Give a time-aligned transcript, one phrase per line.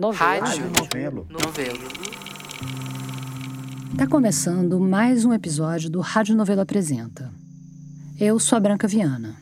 [0.00, 1.26] Rádio Novelo.
[1.30, 1.78] Novelo.
[3.96, 7.30] Tá começando mais um episódio do Rádio Novelo Apresenta.
[8.18, 9.36] Eu sou a Branca Viana.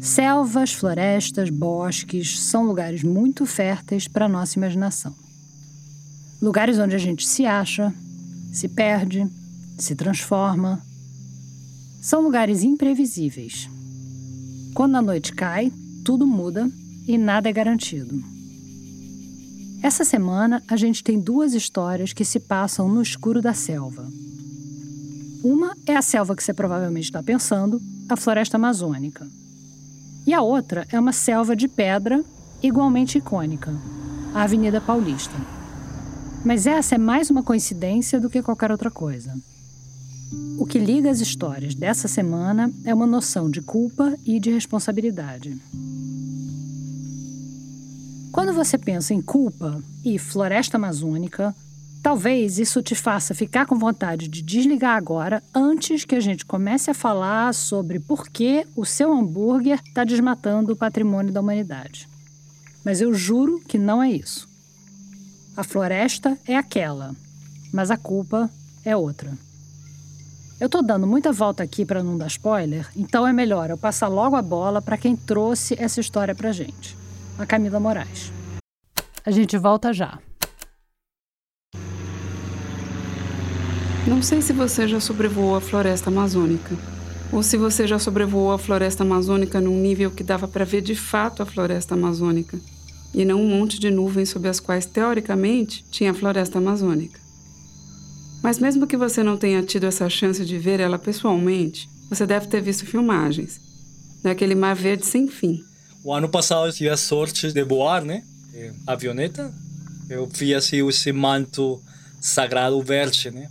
[0.00, 5.12] Selvas, florestas, bosques são lugares muito férteis para nossa imaginação.
[6.40, 7.92] Lugares onde a gente se acha,
[8.52, 9.26] se perde,
[9.76, 10.80] se transforma.
[12.00, 13.68] São lugares imprevisíveis.
[14.72, 15.72] Quando a noite cai,
[16.04, 16.70] tudo muda
[17.08, 18.37] e nada é garantido.
[19.80, 24.06] Essa semana a gente tem duas histórias que se passam no escuro da selva.
[25.42, 29.26] Uma é a selva que você provavelmente está pensando, a floresta amazônica.
[30.26, 32.24] E a outra é uma selva de pedra
[32.60, 33.72] igualmente icônica,
[34.34, 35.34] a Avenida Paulista.
[36.44, 39.32] Mas essa é mais uma coincidência do que qualquer outra coisa.
[40.58, 45.56] O que liga as histórias dessa semana é uma noção de culpa e de responsabilidade.
[48.32, 51.54] Quando você pensa em culpa e floresta amazônica,
[52.02, 56.90] talvez isso te faça ficar com vontade de desligar agora antes que a gente comece
[56.90, 62.06] a falar sobre por que o seu hambúrguer está desmatando o patrimônio da humanidade.
[62.84, 64.46] Mas eu juro que não é isso.
[65.56, 67.16] A floresta é aquela,
[67.72, 68.50] mas a culpa
[68.84, 69.32] é outra.
[70.60, 74.08] Eu tô dando muita volta aqui para não dar spoiler, então é melhor eu passar
[74.08, 77.07] logo a bola para quem trouxe essa história pra gente
[77.38, 78.32] a Camila Moraes.
[79.24, 80.18] A gente volta já.
[84.06, 86.76] Não sei se você já sobrevoou a floresta amazônica,
[87.30, 90.94] ou se você já sobrevoou a floresta amazônica num nível que dava para ver de
[90.94, 92.58] fato a floresta amazônica,
[93.14, 97.20] e não um monte de nuvens sob as quais, teoricamente, tinha a floresta amazônica.
[98.42, 102.46] Mas mesmo que você não tenha tido essa chance de ver ela pessoalmente, você deve
[102.46, 103.60] ter visto filmagens
[104.22, 105.60] daquele mar verde sem fim,
[106.04, 108.22] o ano passado eu tive a sorte de voar, né?
[108.86, 109.52] Avioneta.
[110.08, 111.82] Eu vi assim esse manto
[112.20, 113.48] sagrado verde, né?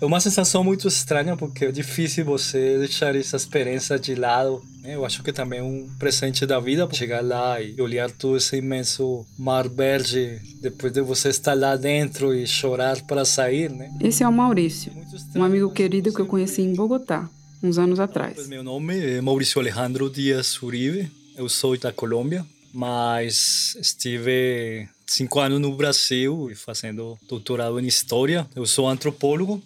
[0.00, 4.62] É uma sensação muito estranha porque é difícil você deixar essa experiência de lado.
[4.82, 4.96] Né?
[4.96, 8.56] Eu acho que também é um presente da vida chegar lá e olhar todo esse
[8.56, 13.90] imenso mar verde depois de você estar lá dentro e chorar para sair, né?
[14.00, 14.92] Esse é o Maurício,
[15.34, 17.28] um amigo querido que eu conheci em Bogotá,
[17.62, 18.46] uns anos atrás.
[18.48, 21.10] Meu nome é Maurício Alejandro Dias Uribe.
[21.36, 28.46] Eu sou da Colômbia, mas estive cinco anos no Brasil fazendo doutorado em História.
[28.54, 29.60] Eu sou antropólogo.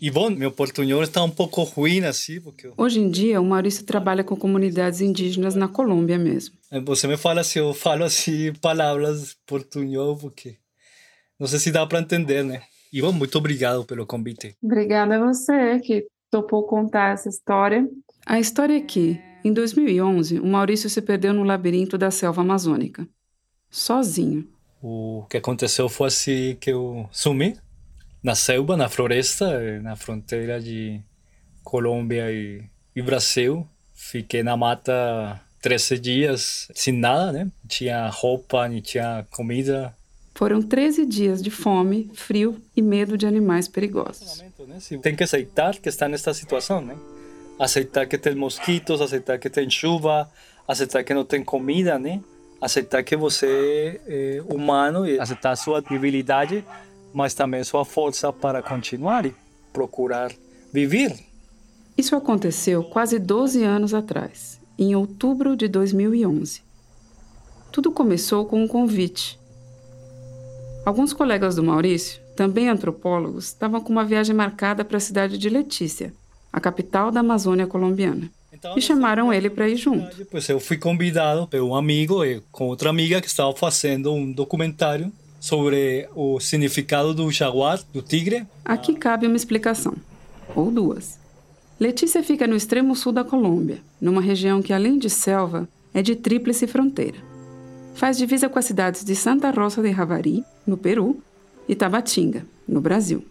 [0.00, 2.72] E bom, meu portunhol está um pouco ruim assim, porque...
[2.76, 6.56] Hoje em dia, o Maurício trabalha com comunidades indígenas na Colômbia mesmo.
[6.72, 10.56] É, você me fala se eu falo assim palavras portunhol, porque
[11.38, 12.62] não sei se dá para entender, né?
[12.92, 14.56] E bom, muito obrigado pelo convite.
[14.60, 17.88] Obrigada a você que topou contar essa história.
[18.26, 23.06] A história é que em 2011, o Maurício se perdeu no labirinto da selva amazônica,
[23.70, 24.48] sozinho.
[24.82, 27.56] O que aconteceu foi assim que eu sumi
[28.22, 31.00] na selva, na floresta, na fronteira de
[31.62, 32.62] Colômbia e,
[32.94, 33.66] e Brasil.
[33.94, 37.44] Fiquei na mata 13 dias sem nada, né?
[37.44, 39.94] Não tinha roupa, não tinha comida.
[40.34, 44.42] Foram 13 dias de fome, frio e medo de animais perigosos.
[45.02, 46.96] Tem que aceitar que está nesta situação, né?
[47.62, 50.28] Aceitar que tem mosquitos, aceitar que tem chuva,
[50.66, 52.20] aceitar que não tem comida, né?
[52.60, 56.64] Aceitar que você é humano e aceitar sua debilidade,
[57.14, 59.34] mas também sua força para continuar e
[59.72, 60.32] procurar
[60.72, 61.14] viver.
[61.96, 66.62] Isso aconteceu quase 12 anos atrás, em outubro de 2011.
[67.70, 69.38] Tudo começou com um convite.
[70.84, 75.48] Alguns colegas do Maurício, também antropólogos, estavam com uma viagem marcada para a cidade de
[75.48, 76.12] Letícia,
[76.52, 78.30] a capital da Amazônia colombiana.
[78.52, 80.14] Então, e chamaram ele para ir junto.
[80.16, 84.30] Depois eu fui convidado por um amigo e com outra amiga que estava fazendo um
[84.30, 88.46] documentário sobre o significado do jaguar, do tigre.
[88.64, 89.94] Aqui cabe uma explicação,
[90.54, 91.18] ou duas.
[91.80, 96.14] Letícia fica no extremo sul da Colômbia, numa região que, além de selva, é de
[96.14, 97.18] tríplice fronteira.
[97.94, 101.20] Faz divisa com as cidades de Santa Rosa de Javari, no Peru,
[101.68, 103.24] e Tabatinga, no Brasil.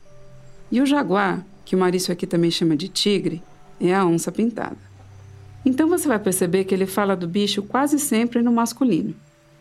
[0.69, 3.41] E o jaguar que o Maurício aqui também chama de tigre,
[3.79, 4.77] é a onça pintada.
[5.65, 9.13] Então você vai perceber que ele fala do bicho quase sempre no masculino.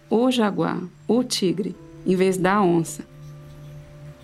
[0.09, 1.77] O jaguar, o tigre,
[2.07, 3.05] em vez da onça.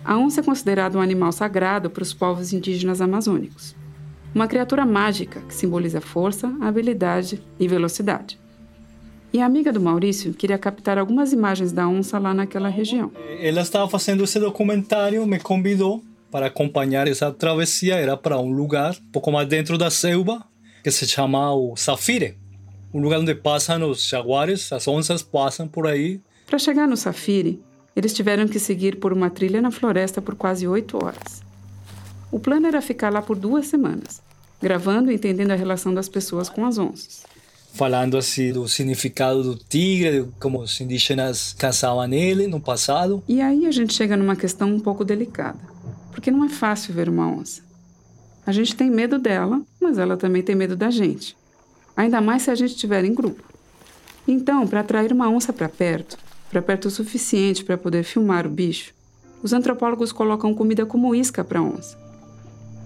[0.03, 3.75] A onça é considerada um animal sagrado para os povos indígenas amazônicos.
[4.33, 8.39] Uma criatura mágica que simboliza força, habilidade e velocidade.
[9.33, 13.11] E a amiga do Maurício queria captar algumas imagens da onça lá naquela região.
[13.39, 16.01] Ela estava fazendo esse documentário, me convidou
[16.37, 20.45] para acompanhar essa travessia era para um lugar um pouco mais dentro da selva
[20.83, 22.37] que se chama o Safire,
[22.93, 27.59] um lugar onde passam os jaguares, as onças passam por aí Para chegar no Safiri,
[27.95, 31.41] eles tiveram que seguir por uma trilha na floresta por quase oito horas.
[32.31, 34.21] O plano era ficar lá por duas semanas,
[34.61, 37.23] gravando e entendendo a relação das pessoas com as onças.
[37.73, 43.23] Falando assim do significado do tigre, como os indígenas caçavam nele no passado.
[43.27, 45.59] E aí a gente chega numa questão um pouco delicada,
[46.17, 47.61] porque não é fácil ver uma onça.
[48.43, 51.37] A gente tem medo dela, mas ela também tem medo da gente.
[51.95, 53.43] Ainda mais se a gente estiver em grupo.
[54.27, 56.17] Então, para atrair uma onça para perto,
[56.49, 58.95] para perto o suficiente para poder filmar o bicho,
[59.43, 61.95] os antropólogos colocam comida como isca para a onça.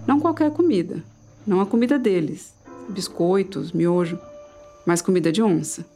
[0.06, 1.02] Não qualquer comida,
[1.46, 2.52] não a comida deles,
[2.90, 4.18] biscoitos, miojo,
[4.84, 5.86] mas comida de onça.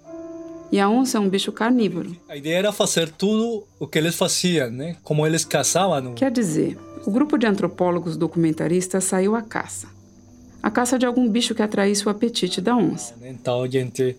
[0.72, 2.16] E a onça é um bicho carnívoro.
[2.30, 4.96] A ideia era fazer tudo o que eles faziam, né?
[5.02, 6.14] Como eles caçavam.
[6.14, 9.88] Quer dizer, o grupo de antropólogos documentaristas saiu à caça.
[10.60, 13.14] A caça de algum bicho que atraísse o apetite da onça.
[13.22, 14.16] Então a gente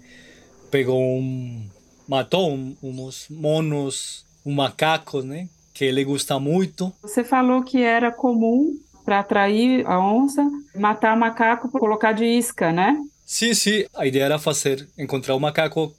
[0.71, 1.67] pegou um.
[2.07, 5.49] matou um, uns monos, um macaco, né?
[5.73, 6.93] Que ele gosta muito.
[7.01, 12.71] Você falou que era comum para atrair a onça, matar macaco para colocar de isca,
[12.71, 12.97] né?
[13.25, 13.85] Sim, sim.
[13.93, 15.93] A ideia era fazer, encontrar um macaco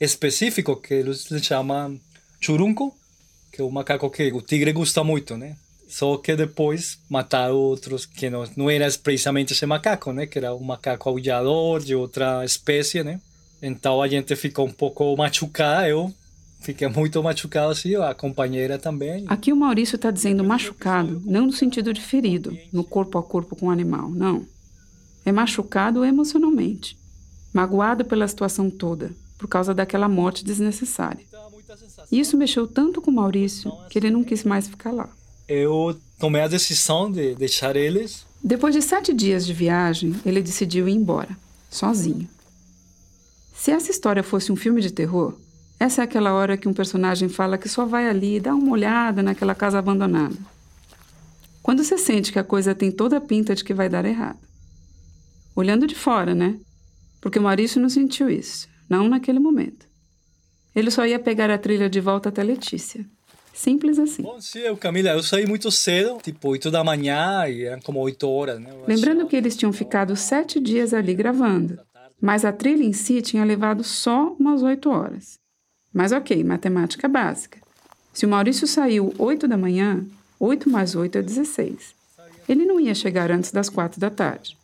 [0.00, 2.00] específico que eles chamam
[2.40, 2.92] churunco,
[3.52, 5.56] que é um macaco que o tigre gosta muito, né?
[5.92, 10.26] Só que depois mataram outros que não, não era precisamente esse macaco, né?
[10.26, 13.20] Que era um macaco aulhador de outra espécie, né?
[13.60, 15.86] Então a gente ficou um pouco machucado.
[15.86, 16.14] Eu
[16.62, 19.24] Fiquei muito machucado assim, a companheira também.
[19.26, 23.56] Aqui o Maurício está dizendo machucado, não no sentido de ferido, no corpo a corpo
[23.56, 24.46] com o animal, não.
[25.26, 26.96] É machucado emocionalmente,
[27.52, 31.26] magoado pela situação toda, por causa daquela morte desnecessária.
[32.12, 35.10] E isso mexeu tanto com o Maurício que ele não quis mais ficar lá.
[35.48, 38.26] Eu tomei a decisão de deixar eles.
[38.42, 41.36] Depois de sete dias de viagem, ele decidiu ir embora,
[41.70, 42.28] sozinho.
[43.54, 45.34] Se essa história fosse um filme de terror,
[45.78, 49.22] essa é aquela hora que um personagem fala que só vai ali dar uma olhada
[49.22, 50.36] naquela casa abandonada.
[51.62, 54.38] Quando você sente que a coisa tem toda a pinta de que vai dar errado.
[55.54, 56.58] Olhando de fora, né?
[57.20, 59.86] Porque Maurício não sentiu isso, não naquele momento.
[60.74, 63.04] Ele só ia pegar a trilha de volta até Letícia.
[63.52, 64.22] Simples assim.
[64.22, 68.00] Bom, sim, eu, Camila, eu saí muito cedo, tipo 8 da manhã, e eram como
[68.00, 68.70] 8 horas, né?
[68.86, 71.78] Lembrando que eles tinham ficado sete dias ali gravando,
[72.20, 75.38] mas a trilha em si tinha levado só umas 8 horas.
[75.92, 77.58] Mas ok, matemática básica.
[78.12, 80.04] Se o Maurício saiu 8 da manhã,
[80.40, 81.94] 8 mais 8 é 16.
[82.48, 84.56] Ele não ia chegar antes das 4 da tarde.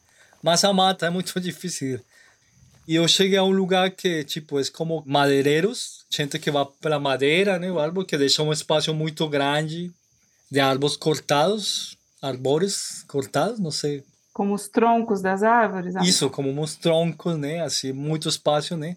[0.42, 2.00] Mas a mata é muito difícil.
[2.88, 6.98] E eu cheguei a um lugar que, tipo, é como madeireiros, gente que vai pela
[6.98, 9.92] madeira, né, o árvore, que deixa um espaço muito grande
[10.50, 14.02] de árvores cortados, árvores cortados, não sei.
[14.32, 15.96] Como os troncos das árvores?
[15.96, 18.96] Isso, como uns troncos, né, assim, muito espaço, né.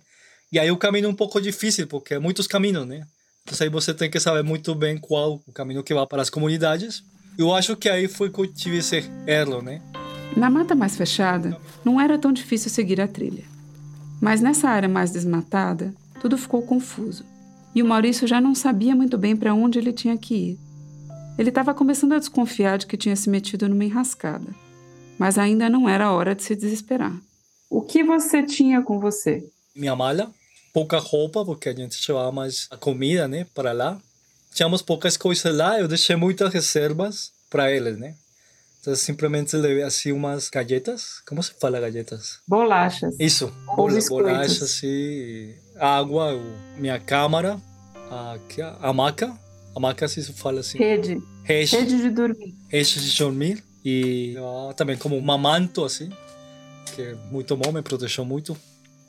[0.53, 3.05] E aí o caminho é um pouco difícil, porque é muitos caminhos, né?
[3.43, 6.29] Então aí você tem que saber muito bem qual o caminho que vai para as
[6.29, 7.03] comunidades.
[7.37, 9.81] Eu acho que aí foi que eu tive esse erro, né?
[10.37, 13.50] Na mata mais fechada, não era tão difícil seguir a trilha.
[14.21, 17.25] Mas nessa área mais desmatada, tudo ficou confuso.
[17.73, 20.59] E o Maurício já não sabia muito bem para onde ele tinha que ir.
[21.39, 24.53] Ele estava começando a desconfiar de que tinha se metido numa enrascada.
[25.17, 27.19] Mas ainda não era hora de se desesperar.
[27.69, 29.49] O que você tinha com você?
[29.75, 30.29] Minha malha,
[30.73, 33.99] pouca roupa, porque a gente levava mais a comida, né, para lá.
[34.53, 38.15] Tínhamos poucas coisas lá, eu deixei muitas reservas para eles, né?
[38.81, 41.21] Então, simplesmente levei assim umas galletas.
[41.27, 42.39] Como se fala galletas?
[42.47, 43.15] Bolachas.
[43.19, 43.53] Isso.
[43.77, 44.31] Ou biscoitos.
[44.31, 46.39] Bolachas e água,
[46.77, 47.61] minha câmara,
[48.09, 48.37] a,
[48.81, 49.31] a maca.
[49.75, 50.79] A maca assim se fala assim.
[50.79, 51.21] Rede.
[51.43, 51.75] Rede.
[51.75, 52.55] Rede de dormir.
[52.67, 53.63] Rede de dormir.
[53.85, 54.35] E
[54.75, 56.09] também como uma manto assim,
[56.95, 58.57] que é muito bom, me protegeu muito.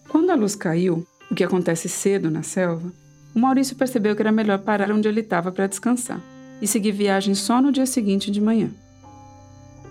[0.09, 2.93] Quando a luz caiu, o que acontece cedo na selva,
[3.35, 6.21] o Maurício percebeu que era melhor parar onde ele estava para descansar
[6.61, 8.71] e seguir viagem só no dia seguinte de manhã.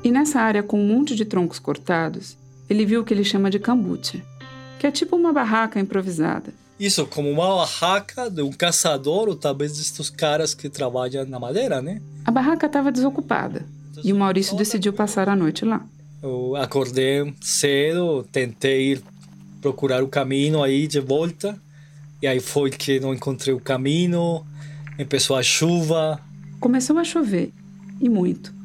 [0.03, 2.35] E nessa área com um monte de troncos cortados,
[2.69, 4.21] ele viu o que ele chama de cambucha,
[4.79, 6.53] que é tipo uma barraca improvisada.
[6.79, 11.81] Isso, como uma barraca de um caçador ou talvez desses caras que trabalham na madeira,
[11.81, 12.01] né?
[12.25, 13.63] A barraca estava desocupada
[14.03, 15.85] e o Maurício decidiu passar a noite lá.
[16.23, 19.03] Eu acordei cedo, tentei ir
[19.61, 21.55] procurar o caminho aí de volta.
[22.19, 24.43] E aí foi que não encontrei o caminho,
[24.97, 26.19] começou a chuva.
[26.59, 27.51] Começou a chover,
[27.99, 28.60] e muito.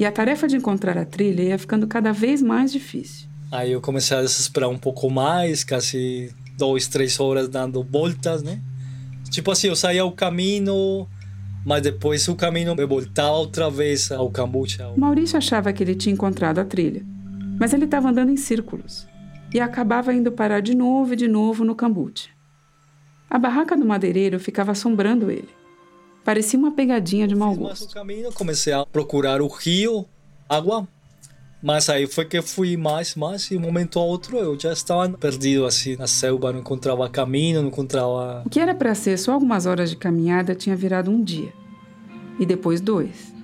[0.00, 3.28] E a tarefa de encontrar a trilha ia ficando cada vez mais difícil.
[3.52, 8.62] Aí eu comecei a desesperar um pouco mais, quase duas, três horas dando voltas, né?
[9.28, 11.06] Tipo assim, eu saía ao caminho,
[11.66, 14.90] mas depois o caminho me voltava outra vez ao cambucha.
[14.96, 17.04] Maurício achava que ele tinha encontrado a trilha,
[17.58, 19.06] mas ele estava andando em círculos
[19.52, 22.30] e acabava indo parar de novo e de novo no cambuche.
[23.28, 25.59] A barraca do madeireiro ficava assombrando ele.
[26.24, 27.84] Parecia uma pegadinha de mau gosto.
[27.84, 30.06] Mas caminho comecei a procurar o rio,
[30.48, 30.86] água.
[31.62, 35.08] Mas aí foi que fui mais, mais, e um momento a outro eu já estava
[35.10, 38.42] perdido assim na selva, não encontrava caminho, não encontrava.
[38.46, 41.52] O que era para ser só algumas horas de caminhada tinha virado um dia.
[42.38, 43.34] E depois dois.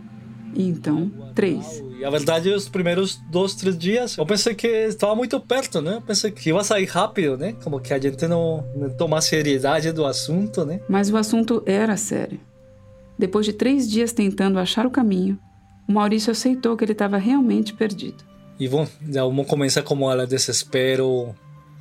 [0.54, 1.82] E então, três.
[1.98, 5.96] E a verdade, os primeiros dois, três dias, eu pensei que estava muito perto, né?
[5.96, 7.54] Eu pensei que ia sair rápido, né?
[7.62, 10.80] Como que a gente não, não toma seriedade do assunto, né?
[10.88, 12.40] Mas o assunto era sério.
[13.18, 15.38] Depois de três dias tentando achar o caminho,
[15.88, 18.24] o Maurício aceitou que ele estava realmente perdido.
[18.58, 21.34] E bom, já começa como ela desespero,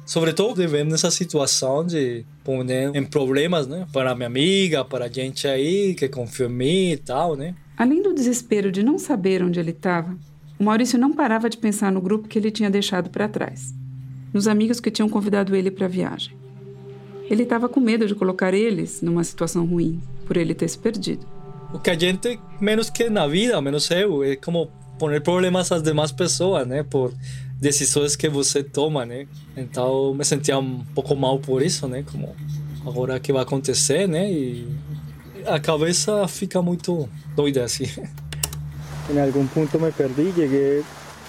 [0.06, 3.88] sobretudo vivendo nessa situação de pôr em problemas, né?
[3.92, 7.56] Para minha amiga, para a gente aí que confia em mim e tal, né?
[7.78, 10.18] Além do desespero de não saber onde ele estava,
[10.60, 13.74] o Maurício não parava de pensar no grupo que ele tinha deixado para trás,
[14.34, 16.45] nos amigos que tinham convidado ele para a viagem.
[17.30, 21.26] Ele estava com medo de colocar eles numa situação ruim, por ele ter se perdido.
[21.74, 25.82] O que a gente, menos que na vida, menos eu, é como poner problemas às
[25.82, 26.84] demais pessoas, né?
[26.84, 27.14] Por
[27.60, 29.28] decisões que você toma, né?
[29.58, 32.04] Então, me sentia um pouco mal por isso, né?
[32.10, 32.36] Como
[32.86, 34.32] agora que vai acontecer, né?
[34.32, 34.68] E
[35.46, 37.86] a cabeça fica muito doida assim.
[39.08, 40.82] En algún punto me perdí, llegué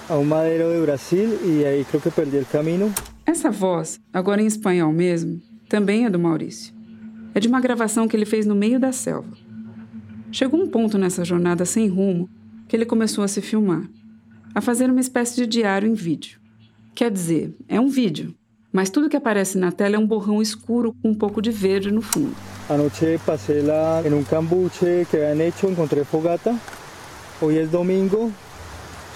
[0.09, 2.91] a un madero de Brasil y ahí creo que perdí el camino.
[3.27, 6.75] Essa voz, agora em espanhol mesmo, também é do Maurício.
[7.35, 9.31] É de uma gravação que ele fez no meio da selva.
[10.33, 12.29] Chegou um ponto nessa jornada sem rumo
[12.69, 13.89] que ele começou a se filmar,
[14.55, 16.39] a fazer uma espécie de diário em vídeo.
[16.95, 18.35] Quer dizer, é um vídeo,
[18.73, 21.91] mas tudo que aparece na tela é um borrão escuro com um pouco de verde
[21.91, 22.35] no fundo.
[22.69, 26.59] Anoche pasé la, en un cambuche que habían hecho, encontré fogata.
[27.41, 28.31] Hoy es domingo,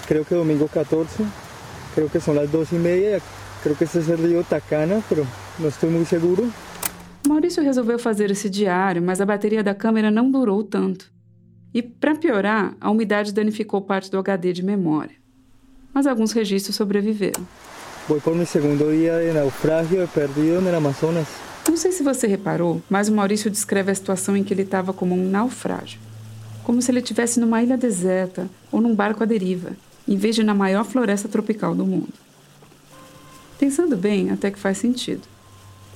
[0.07, 1.23] creo que domingo 14,
[1.93, 3.19] creo que son las dos y media,
[3.61, 5.25] creo que este es el río Tacana, pero
[5.61, 6.51] no estoy muy seguro.
[7.27, 11.11] Maurício resolveu fazer esse diário, mas a bateria da câmera não durou tanto.
[11.73, 15.15] E, para piorar, a umidade danificou parte do HD de memória.
[15.93, 17.45] Mas alguns registros sobreviveram.
[18.07, 21.27] Voy por mi segundo día de naufragio, perdido el Amazonas.
[21.69, 24.91] Não sei se você reparou, mas o Maurício descreve a situação em que ele estava
[24.91, 25.99] como um naufrágio.
[26.63, 29.71] Como se ele estivesse numa ilha deserta ou num barco à deriva,
[30.07, 32.13] em vez de na maior floresta tropical do mundo.
[33.59, 35.21] Pensando bem, até que faz sentido.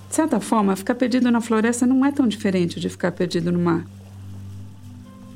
[0.09, 3.59] De certa forma, ficar perdido na floresta não é tão diferente de ficar perdido no
[3.59, 3.85] mar.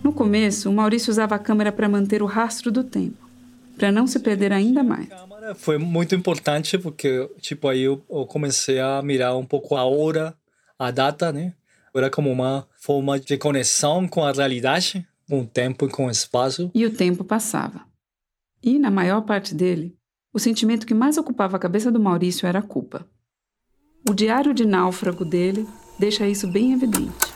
[0.04, 3.30] No começo, o Maurício usava a câmera para manter o rastro do tempo,
[3.78, 5.10] para não se perder ainda mais.
[5.56, 10.34] Foi muito importante porque, tipo, aí eu, eu comecei a mirar um pouco a hora,
[10.78, 11.54] a data, né?
[11.94, 16.12] Era como uma forma de conexão com a realidade, com o tempo e com o
[16.12, 16.72] espaço.
[16.74, 17.82] E o tempo passava.
[18.64, 19.98] E, na maior parte dele,
[20.32, 23.06] o sentimento que mais ocupava a cabeça do Maurício era a culpa.
[24.08, 27.34] O diário de náufrago dele deixa isso bem evidente.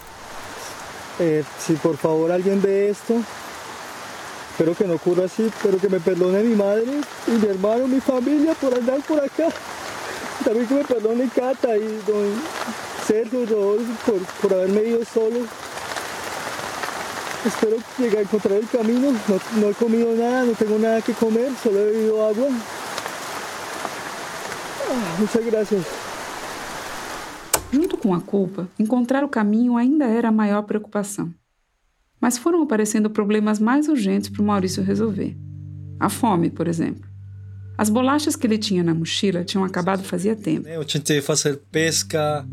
[1.19, 3.23] Eh, si por favor alguien ve esto,
[4.51, 7.99] espero que no ocurra así, pero que me perdone mi madre y mi hermano, mi
[7.99, 9.49] familia por andar por acá.
[10.43, 12.33] También que me perdone Cata y don
[13.05, 15.41] Sergio Rodolfo por, por haberme ido solo.
[17.45, 19.11] Espero llegar a encontrar el camino.
[19.27, 22.47] No, no he comido nada, no tengo nada que comer, solo he bebido agua.
[24.89, 26.02] Ah, muchas gracias.
[28.03, 31.33] Com a culpa, encontrar o caminho ainda era a maior preocupação.
[32.19, 35.37] Mas foram aparecendo problemas mais urgentes para o Maurício resolver.
[35.97, 37.09] A fome, por exemplo.
[37.77, 40.67] As bolachas que ele tinha na mochila tinham acabado fazia tempo.
[40.67, 42.45] Eu tentei fazer pesca,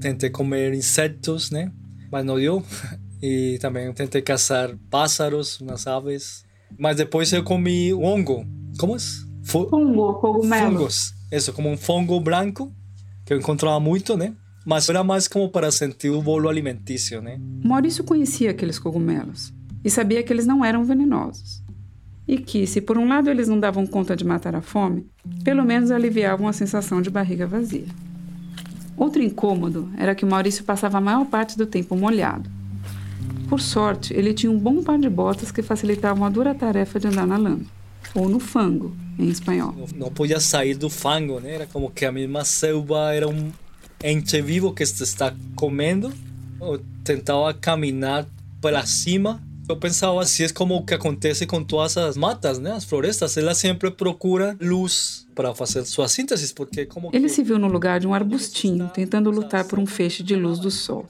[0.00, 1.70] tentei comer insetos, né?
[2.10, 2.64] Mas não deu.
[3.22, 6.44] E também tentei caçar pássaros, umas aves.
[6.78, 8.44] Mas depois eu comi hongo.
[8.78, 8.98] Como é?
[9.42, 10.78] Fu fungo, cogumelo.
[10.78, 11.14] Fungos.
[11.32, 12.70] Isso, como um fungo branco,
[13.24, 14.34] que eu encontrava muito, né?
[14.64, 17.38] Mas era mais como para sentir o bolo alimentício, né?
[17.62, 19.52] Maurício conhecia aqueles cogumelos
[19.84, 21.62] e sabia que eles não eram venenosos.
[22.26, 25.06] E que, se por um lado eles não davam conta de matar a fome,
[25.44, 27.84] pelo menos aliviavam a sensação de barriga vazia.
[28.96, 32.48] Outro incômodo era que Maurício passava a maior parte do tempo molhado.
[33.48, 37.08] Por sorte, ele tinha um bom par de botas que facilitavam a dura tarefa de
[37.08, 37.66] andar na lama,
[38.14, 39.74] ou no fango, em espanhol.
[39.94, 41.56] Não podia sair do fango, né?
[41.56, 43.52] Era como que a mesma selva era um
[44.04, 46.12] ente vivo que se está comendo.
[46.60, 48.26] Eu tentava caminhar
[48.60, 49.42] para cima.
[49.66, 52.72] Eu pensava assim, é como o que acontece com todas as matas, né?
[52.72, 57.58] As florestas, elas sempre procuram luz para fazer sua síntese, porque como Ele se viu
[57.58, 61.06] no lugar de um arbustinho, tentando lutar por um feixe de luz do sol.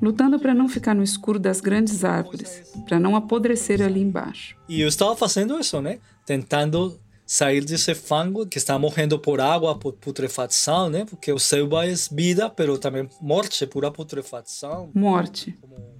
[0.00, 4.56] Lutando para não ficar no escuro das grandes árvores, para não apodrecer ali embaixo.
[4.66, 5.98] E eu estava fazendo isso, né?
[6.24, 11.04] Tentando sair desse fango que está morrendo por água, por putrefação, né?
[11.04, 14.90] Porque o selva é vida, mas também morte, pura putrefação.
[14.94, 15.54] Morte.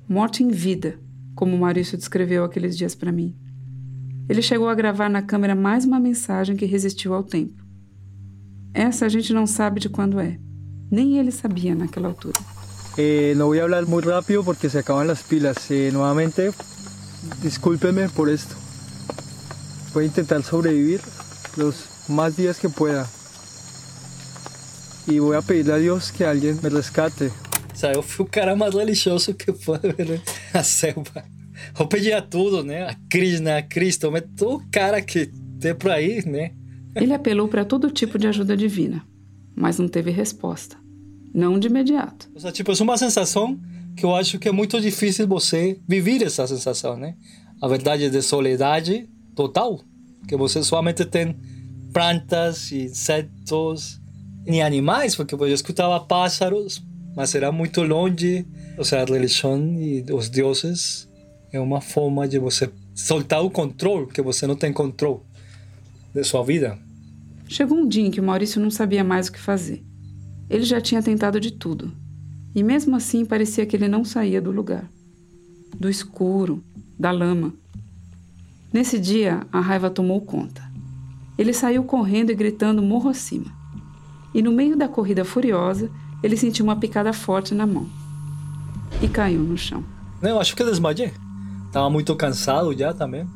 [0.09, 0.99] Morte em vida,
[1.35, 3.37] como o Maurício descreveu aqueles dias para mim.
[4.27, 7.63] Ele chegou a gravar na câmera mais uma mensagem que resistiu ao tempo.
[8.73, 10.39] Essa a gente não sabe de quando é.
[10.91, 12.39] Nem ele sabia naquela altura.
[12.97, 15.71] Eh, no voy a hablar muy rápido porque se acaban las pilas.
[15.71, 16.53] Eh, nuevamente,
[17.43, 18.55] discúlpeme por esto.
[19.93, 21.01] Voy a intentar sobrevivir
[21.59, 23.09] los más días que pueda.
[25.07, 27.33] E vou pedirle a Deus que alguém me rescate.
[27.75, 30.21] Sabe, eu fui o cara mais religioso que foi né?
[30.53, 31.25] a selva.
[31.79, 32.89] Eu pedia tudo, né?
[32.89, 36.53] A Krishna, a Cristo, mas todo cara que tem por aí, né?
[36.95, 39.05] Ele apelou para todo tipo de ajuda divina,
[39.55, 40.77] mas não teve resposta.
[41.35, 42.29] Não de imediato.
[42.35, 43.59] Seja, tipo, é uma sensação
[43.97, 47.17] que eu acho que é muito difícil você viver essa sensação, né?
[47.61, 49.81] A verdade de soledade total,
[50.29, 51.35] que você somente tem
[51.93, 54.01] plantas, insetos,
[54.47, 56.85] nem animais, porque eu escutava pássaros,
[57.17, 58.47] mas era muito longe.
[58.77, 61.09] Ou seja, a religião e os deuses
[61.51, 65.21] é uma forma de você soltar o controle, que você não tem controle
[66.15, 66.79] de sua vida.
[67.49, 69.83] Chegou um dia em que o Maurício não sabia mais o que fazer.
[70.49, 71.91] Ele já tinha tentado de tudo.
[72.55, 74.89] E mesmo assim parecia que ele não saía do lugar
[75.79, 76.63] do escuro,
[76.99, 77.55] da lama.
[78.73, 80.63] Nesse dia, a raiva tomou conta.
[81.39, 83.47] Ele saiu correndo e gritando morro acima.
[84.35, 85.91] E no meio da corrida furiosa,
[86.23, 87.89] ele sentiu uma picada forte na mão.
[89.01, 89.83] E caiu no chão.
[90.21, 91.13] Eu acho que desmaiei.
[91.67, 93.27] Estava muito cansado já também.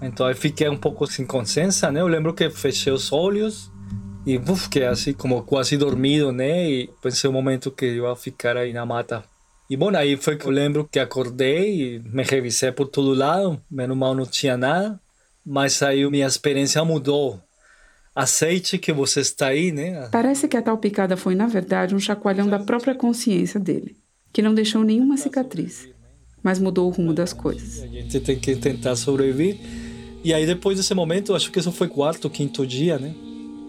[0.00, 2.00] Então eu fiquei um pouco sem consciência, né?
[2.00, 3.70] Eu lembro que fechei os olhos
[4.26, 6.68] e uf, fiquei assim como quase dormido, né?
[6.68, 9.22] E pensei um momento que eu ia ficar aí na mata
[9.72, 13.58] e bom, aí foi que eu lembro que acordei e me revisei por todo lado,
[13.70, 15.00] menos mal não tinha nada,
[15.46, 17.40] mas aí minha experiência mudou.
[18.14, 20.10] Aceite que você está aí, né?
[20.12, 23.96] Parece que a tal picada foi, na verdade, um chacoalhão da própria consciência dele,
[24.30, 25.88] que não deixou nenhuma cicatriz,
[26.42, 27.82] mas mudou o rumo das coisas.
[27.82, 29.58] A gente tem que tentar sobreviver.
[30.22, 33.14] E aí, depois desse momento, acho que isso foi quarto, quinto dia, né?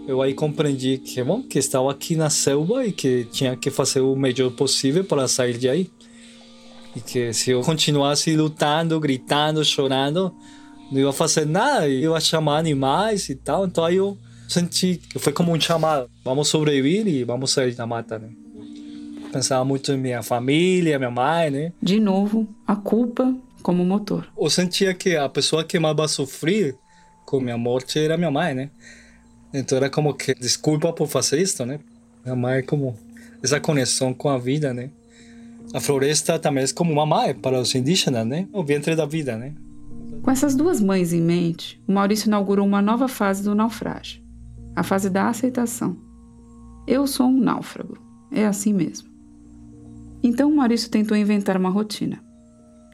[0.07, 4.01] Eu aí compreendi que, bom, que estava aqui na selva e que tinha que fazer
[4.01, 5.89] o melhor possível para sair de aí.
[6.95, 10.33] E que se eu continuasse lutando, gritando, chorando,
[10.91, 13.65] não ia fazer nada, eu ia chamar animais e tal.
[13.65, 17.87] Então aí eu senti que foi como um chamado: vamos sobreviver e vamos sair da
[17.87, 18.29] mata, né?
[19.31, 21.73] Pensava muito em minha família, minha mãe, né?
[21.81, 24.27] De novo, a culpa como motor.
[24.37, 26.77] Eu sentia que a pessoa que mais vai sofrer
[27.25, 28.69] com minha morte era minha mãe, né?
[29.53, 31.79] Então era como que desculpa por fazer isso, né?
[32.23, 32.97] Minha mãe é como
[33.41, 34.89] essa conexão com a vida, né?
[35.73, 38.47] A floresta também é como uma mãe para os indígenas, né?
[38.51, 39.53] O ventre da vida, né?
[40.21, 44.21] Com essas duas mães em mente, o Maurício inaugurou uma nova fase do naufrágio,
[44.75, 45.97] a fase da aceitação.
[46.87, 47.97] Eu sou um náufrago,
[48.31, 49.09] é assim mesmo.
[50.23, 52.23] Então o Maurício tentou inventar uma rotina: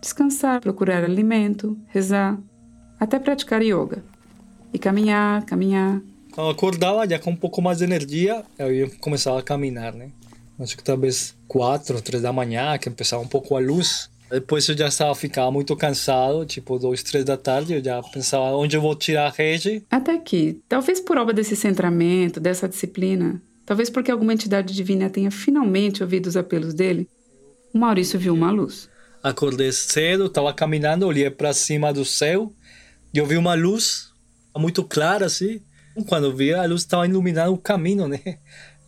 [0.02, 2.40] descansar, procurar alimento, rezar,
[3.00, 4.04] até praticar yoga.
[4.72, 6.02] E caminhar, caminhar,
[6.40, 10.10] quando acordava, já com um pouco mais de energia, eu ia começar a caminhar, né?
[10.58, 14.10] Acho que talvez quatro, três da manhã, que começava um pouco a luz.
[14.32, 18.56] Depois eu já estava ficando muito cansado, tipo dois, três da tarde, eu já pensava
[18.56, 19.84] onde eu vou tirar a rede.
[19.92, 25.32] Até que, talvez por obra desse centramento, dessa disciplina, talvez porque alguma entidade divina tenha
[25.32, 27.10] finalmente ouvido os apelos dele,
[27.74, 28.88] o Maurício viu uma luz.
[29.22, 32.54] Acordei cedo, estava caminhando, olhei para cima do céu
[33.14, 34.10] e eu vi uma luz
[34.56, 35.62] muito clara assim
[36.04, 38.20] quando vi a luz estava iluminando o caminho, né?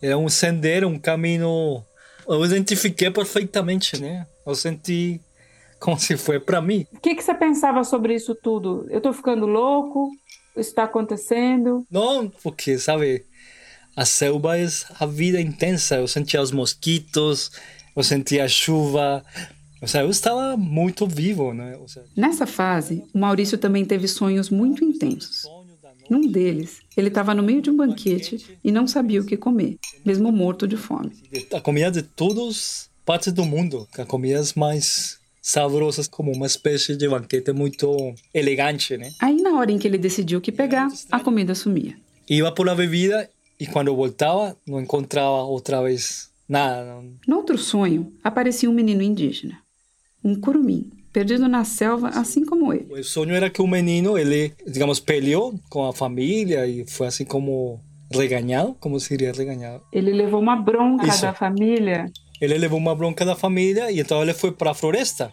[0.00, 1.82] Era um sendero, um caminho.
[2.28, 4.26] Eu identifiquei perfeitamente, né?
[4.46, 5.20] Eu senti
[5.78, 6.86] como se foi para mim.
[6.92, 8.86] O que, que você pensava sobre isso tudo?
[8.88, 10.10] Eu estou ficando louco?
[10.56, 11.84] Isso está acontecendo?
[11.90, 13.24] Não, porque, sabe,
[13.96, 14.66] a selva é
[15.00, 15.96] a vida intensa.
[15.96, 17.50] Eu sentia os mosquitos,
[17.96, 19.24] eu sentia a chuva.
[19.80, 21.76] Ou seja, eu estava muito vivo, né?
[21.86, 25.42] Seja, Nessa fase, o Maurício também teve sonhos muito intensos.
[26.12, 29.78] Num deles, ele estava no meio de um banquete e não sabia o que comer,
[30.04, 31.10] mesmo morto de fome.
[31.50, 37.08] A comida de todas partes do mundo, a comidas mais saborosas, como uma espécie de
[37.08, 39.10] banquete muito elegante, né?
[39.22, 41.96] Aí, na hora em que ele decidiu o que pegar, a comida sumia.
[42.28, 47.02] Ia por a bebida e quando voltava, não encontrava outra vez nada.
[47.26, 49.58] No outro sonho, aparecia um menino indígena,
[50.22, 52.86] um curumim, perdido na selva, assim como ele.
[52.90, 57.24] O sonho era que o menino, ele, digamos, peleou com a família e foi assim
[57.24, 57.78] como
[58.10, 59.82] regañado, como seria regañado.
[59.92, 61.22] Ele levou uma bronca Isso.
[61.22, 62.10] da família.
[62.40, 65.30] Ele levou uma bronca da família e então ele foi para a floresta.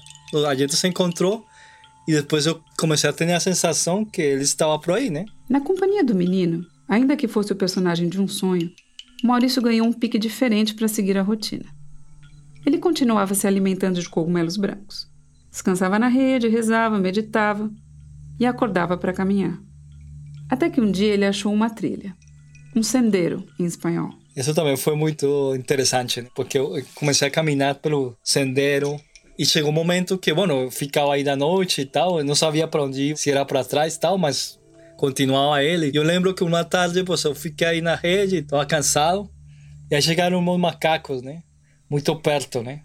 [0.47, 1.45] A gente se encontrou
[2.07, 5.25] e depois eu comecei a ter a sensação que ele estava por aí, né?
[5.49, 8.69] Na companhia do menino, ainda que fosse o personagem de um sonho,
[9.23, 11.65] Maurício ganhou um pique diferente para seguir a rotina.
[12.65, 15.09] Ele continuava se alimentando de cogumelos brancos.
[15.49, 17.71] Descansava na rede, rezava, meditava
[18.39, 19.59] e acordava para caminhar.
[20.49, 22.15] Até que um dia ele achou uma trilha,
[22.75, 24.09] um sendero em espanhol.
[24.35, 26.29] Isso também foi muito interessante, né?
[26.35, 28.99] porque eu comecei a caminhar pelo sendero
[29.37, 32.35] e chegou um momento que, bueno, eu ficava aí da noite e tal, eu não
[32.35, 34.59] sabia para onde ir, se era para trás e tal, mas
[34.97, 35.91] continuava ele.
[35.93, 39.29] E eu lembro que uma tarde, pois, eu fiquei aí na rede, estava cansado,
[39.89, 41.41] e aí chegaram uns macacos, né?
[41.89, 42.81] Muito perto, né?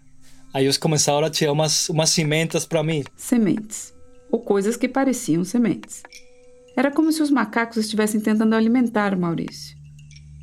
[0.55, 3.03] Aí eles começaram a tirar umas, umas sementes para mim.
[3.17, 3.93] Sementes.
[4.31, 6.01] Ou coisas que pareciam sementes.
[6.77, 9.75] Era como se os macacos estivessem tentando alimentar o Maurício.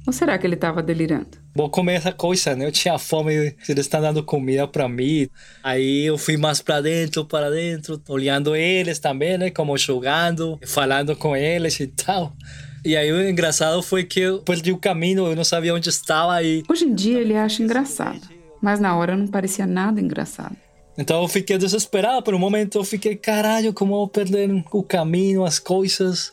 [0.07, 1.38] Ou será que ele estava delirando?
[1.55, 2.66] Vou comer essa coisa, né?
[2.66, 3.33] Eu tinha fome,
[3.66, 5.31] eles estão dando comida para mim.
[5.64, 9.48] Aí eu fui mais para dentro, para dentro, olhando eles também, né?
[9.48, 12.37] Como jogando, falando com eles e tal.
[12.85, 16.35] E aí o engraçado foi que eu perdi o caminho, eu não sabia onde estava
[16.35, 16.62] aí.
[16.68, 18.32] Hoje em dia ele acha engraçado
[18.62, 20.57] mas na hora não parecia nada engraçado.
[20.96, 24.83] Então eu fiquei desesperado, por um momento eu fiquei, caralho, como eu vou perder o
[24.83, 26.33] caminho, as coisas.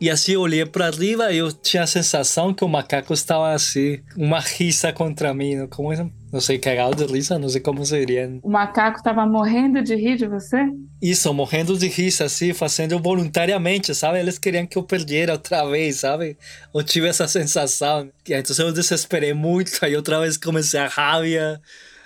[0.00, 3.52] E assim eu olhei para arriba e eu tinha a sensação que o macaco estava
[3.52, 5.92] assim, uma risa contra mim, como
[6.32, 8.38] não sei, cagado de risa, não sei como seria.
[8.42, 10.58] O macaco estava morrendo de rir de você?
[11.02, 14.20] Isso, morrendo de risa, assim, fazendo voluntariamente, sabe?
[14.20, 16.38] Eles queriam que eu perdesse outra vez, sabe?
[16.72, 18.08] Eu tive essa sensação.
[18.28, 21.60] E então eu desesperei muito, aí outra vez comecei a raiva.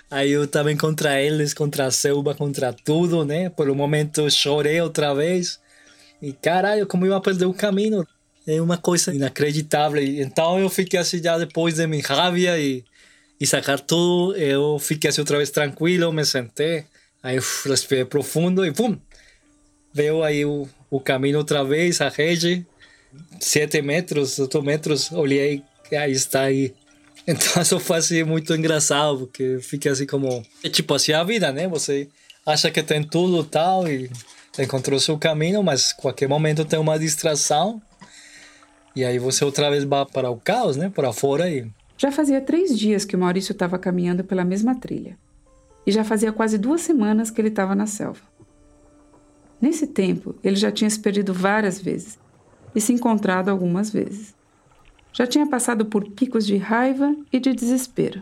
[0.09, 3.49] Aí eu também contra eles, contra a selva, contra tudo, né?
[3.49, 5.59] Por um momento chorei outra vez.
[6.25, 8.03] E caralho, como eu perder o caminho.
[8.47, 10.01] É uma coisa inacreditável.
[10.01, 12.83] Então eu fiquei assim já depois de minha raiva e,
[13.39, 16.85] e sacar tudo, eu fiquei assim outra vez tranquilo, me sentei.
[17.21, 18.97] Aí respirei profundo e pum!
[19.93, 22.65] Veio aí o, o caminho outra vez, a rede.
[23.39, 26.73] Sete metros, oito metros, olhei aí está aí.
[27.27, 30.45] Então isso foi assim muito engraçado, porque fiquei assim como...
[30.63, 31.67] É tipo assim a vida, né?
[31.67, 32.07] Você
[32.45, 34.11] acha que tem tudo tal e
[34.63, 37.81] encontrou seu caminho, mas qualquer momento tem uma distração
[38.95, 40.89] e aí você outra vez vai para o caos, né?
[40.89, 45.17] Para fora e já fazia três dias que o Maurício estava caminhando pela mesma trilha
[45.87, 48.21] e já fazia quase duas semanas que ele estava na selva.
[49.61, 52.19] Nesse tempo, ele já tinha se perdido várias vezes
[52.73, 54.35] e se encontrado algumas vezes.
[55.13, 58.21] Já tinha passado por picos de raiva e de desespero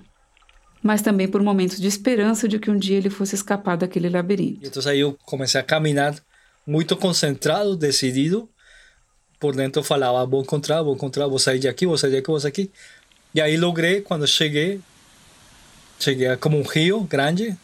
[0.84, 4.68] mas também por momentos de esperança de que um dia ele fosse escapar daquele labirinto.
[4.68, 6.14] Então aí eu comecei a caminhar
[6.68, 8.50] muito concentrado, decidido.
[9.40, 12.40] Por dentro eu falava, vou encontrar, vou encontrar, vou sair aqui, vou sair aqui, vou
[12.40, 12.72] sair aqui.
[13.34, 14.82] E aí logrei, quando cheguei,
[15.98, 17.58] cheguei a como um rio grande.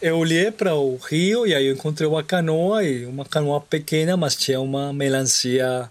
[0.00, 4.16] Eu olhei para o rio e aí eu encontrei uma canoa, e uma canoa pequena,
[4.16, 5.90] mas tinha uma melancia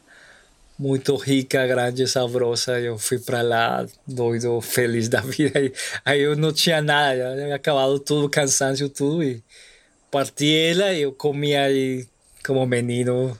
[0.78, 2.80] muito rica, grande, saborosa.
[2.80, 5.60] Eu fui para lá, doido, feliz da vida.
[6.04, 9.24] Aí, eu não tinha nada, já havia acabado tudo, cansaço, tudo.
[9.24, 9.44] E
[10.12, 12.08] parti ela e eu comi aí
[12.46, 13.38] como menino,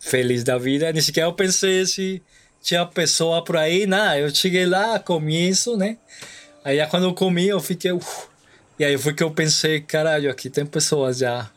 [0.00, 0.92] feliz da vida.
[0.92, 2.22] Nem sequer eu pensei se
[2.62, 4.18] tinha pessoa por aí, nada.
[4.18, 5.98] Eu cheguei lá, comi isso, né?
[6.64, 7.92] Aí quando eu comi, eu fiquei.
[7.92, 8.28] Uf.
[8.78, 11.50] E aí foi que eu pensei, caralho, aqui tem pessoas já.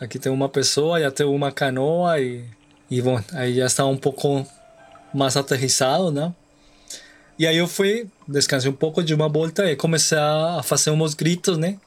[0.00, 2.44] Aqui tem uma pessoa, já tem uma canoa e
[2.90, 4.46] e bom, aí já estava um pouco
[5.12, 6.32] mais aterrissado, né?
[7.38, 11.14] E aí eu fui, descansei um pouco de uma volta e comecei a fazer uns
[11.14, 11.78] gritos, né?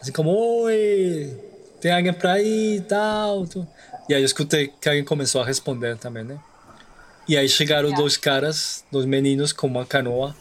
[0.00, 1.34] Assim como, oi,
[1.80, 3.46] tem alguém para ir e tal.
[4.08, 6.38] E aí eu escutei que alguém começou a responder também, né?
[7.26, 10.36] E aí chegaram dois caras, dois meninos com uma canoa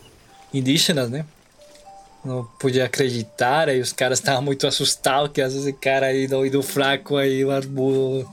[0.53, 1.25] indígenas, né?
[2.25, 7.15] Não podia acreditar, aí os caras estavam muito assustados, que esse cara aí doido fraco
[7.15, 8.29] aí, barbudo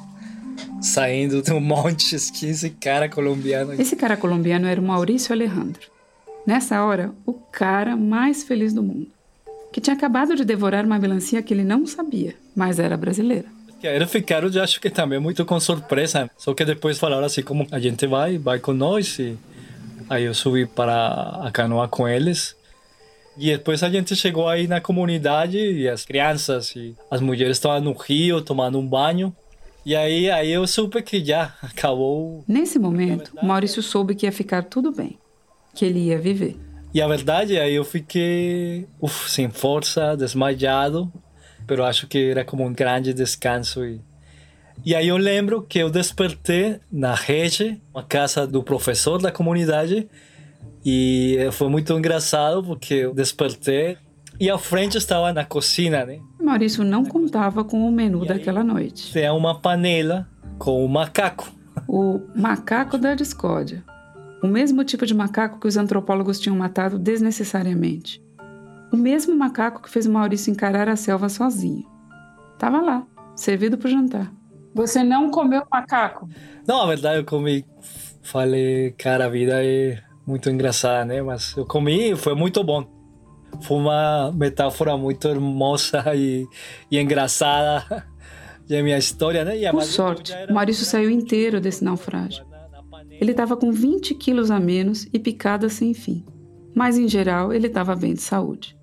[0.81, 3.75] saindo de um monte que esse cara colombiano.
[3.75, 5.81] Esse cara colombiano era o Maurício Alejandro.
[6.46, 9.09] Nessa hora, o cara mais feliz do mundo.
[9.73, 13.46] Que tinha acabado de devorar uma melancia que ele não sabia, mas era brasileira.
[13.83, 16.31] Eles ficaram, eu acho que também muito com surpresa.
[16.37, 19.18] Só que depois falaram assim como a gente vai, vai com nós.
[19.18, 19.38] E
[20.09, 22.57] aí eu subi para a canoa com eles.
[23.38, 27.81] E depois a gente chegou aí na comunidade e as crianças e as mulheres estavam
[27.81, 29.35] no rio tomando um banho.
[29.85, 32.45] E aí, aí eu soube que já acabou.
[32.47, 35.19] Nesse momento, Maurício soube que ia ficar tudo bem,
[35.75, 36.57] que ele ia viver.
[36.93, 41.11] E a verdade, aí eu fiquei uf, sem força, desmaiado,
[41.69, 43.85] mas acho que era como um grande descanso.
[43.85, 44.01] E,
[44.85, 50.09] e aí eu lembro que eu despertei na rede, na casa do professor da comunidade,
[50.85, 53.97] e foi muito engraçado porque eu despertei
[54.40, 56.18] e à frente estava na cozinha, né?
[56.42, 59.12] Maurício não contava com o menu daquela noite.
[59.12, 60.26] Tem uma panela
[60.59, 61.53] com um macaco.
[61.87, 63.85] o macaco da discórdia.
[64.42, 68.22] O mesmo tipo de macaco que os antropólogos tinham matado desnecessariamente.
[68.90, 71.87] O mesmo macaco que fez Maurício encarar a selva sozinho.
[72.59, 74.33] Tava lá, servido para jantar.
[74.74, 76.29] Você não comeu macaco?
[76.66, 77.64] Não, a verdade eu comi.
[78.22, 81.20] Falei, cara, a vida é muito engraçada, né?
[81.20, 82.99] Mas eu comi e foi muito bom.
[83.62, 86.46] Foi uma metáfora muito hermosa e,
[86.90, 88.06] engraçada
[88.68, 89.70] da minha história, né?
[89.70, 92.44] Por sorte, Maurício saiu inteiro desse naufrágio.
[93.10, 96.24] Ele estava com 20 quilos a menos e picada sem fim.
[96.74, 98.78] Mas, em geral, ele estava bem de saúde.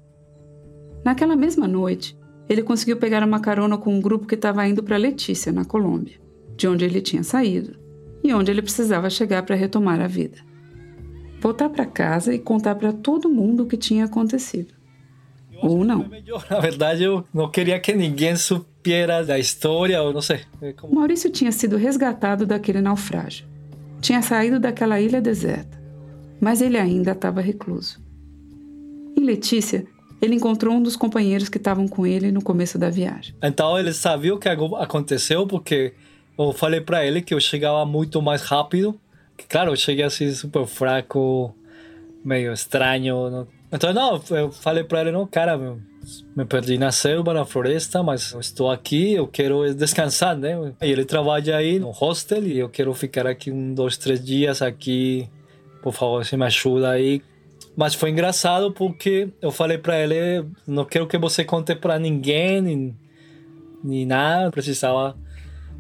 [1.03, 2.17] Naquela mesma noite,
[2.49, 6.19] ele conseguiu pegar uma carona com um grupo que estava indo para Letícia, na Colômbia,
[6.55, 7.77] de onde ele tinha saído
[8.23, 10.37] e onde ele precisava chegar para retomar a vida.
[11.39, 14.73] Voltar para casa e contar para todo mundo o que tinha acontecido.
[15.61, 16.05] Ou não.
[16.49, 20.41] Na verdade, eu não queria que ninguém supiera da história, ou não sei.
[20.61, 23.45] É Maurício tinha sido resgatado daquele naufrágio.
[24.01, 25.77] Tinha saído daquela ilha deserta.
[26.39, 27.99] Mas ele ainda estava recluso.
[29.15, 29.85] Em Letícia,
[30.21, 33.35] ele encontrou um dos companheiros que estavam com ele no começo da viagem.
[33.41, 35.93] Então ele sabia o que aconteceu porque
[36.37, 38.99] eu falei para ele que eu chegava muito mais rápido.
[39.49, 41.55] Claro, eu cheguei assim super fraco,
[42.23, 43.29] meio estranho.
[43.29, 43.47] Não?
[43.71, 45.79] Então, não, eu falei para ele, não, cara, meu,
[46.35, 50.73] me perdi na selva, na floresta, mas estou aqui, eu quero descansar, né?
[50.81, 54.61] E ele trabalha aí no hostel e eu quero ficar aqui um, dois, três dias
[54.61, 55.29] aqui.
[55.81, 57.21] Por favor, se me ajuda aí.
[57.75, 62.61] Mas foi engraçado porque eu falei para ele, não quero que você conte para ninguém,
[62.61, 62.95] nem,
[63.83, 64.49] nem nada.
[64.49, 65.17] Precisava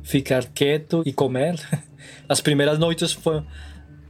[0.03, 1.55] ficar quieto e comer.
[2.27, 3.45] As primeiras noites foram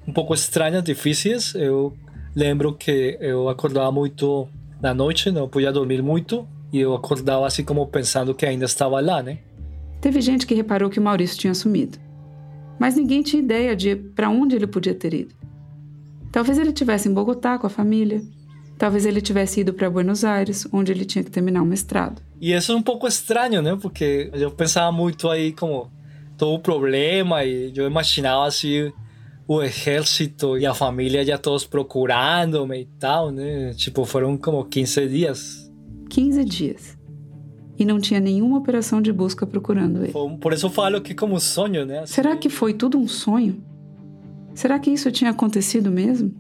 [0.08, 1.54] um pouco estranhas, difíceis.
[1.56, 1.96] Eu
[2.36, 4.48] lembro que eu acordava muito
[4.82, 9.00] na noite, não podia dormir muito e eu acordava assim como pensando que ainda estava
[9.00, 9.40] lá, né?
[10.02, 11.98] Teve gente que reparou que o Maurício tinha sumido,
[12.80, 15.36] mas ninguém tinha ideia de para onde ele podia ter ido.
[16.32, 18.22] Talvez ele estivesse em Bogotá com a família,
[18.78, 22.22] talvez ele tivesse ido para Buenos Aires, onde ele tinha que terminar o mestrado.
[22.40, 23.76] E isso é um pouco estranho, né?
[23.82, 25.90] Porque eu pensava muito aí como
[26.38, 28.92] todo o problema e eu imaginava assim
[29.48, 33.74] o exército e a família já todos procurando-me e tal, né?
[33.76, 35.72] Tipo, foram como 15 dias.
[36.10, 36.98] 15 dias.
[37.80, 40.14] E não tinha nenhuma operação de busca procurando ele.
[40.42, 42.00] Por isso eu falo que como sonho, né?
[42.00, 42.14] Assim...
[42.14, 43.64] Será que foi tudo um sonho?
[44.54, 46.34] Será que isso tinha acontecido mesmo?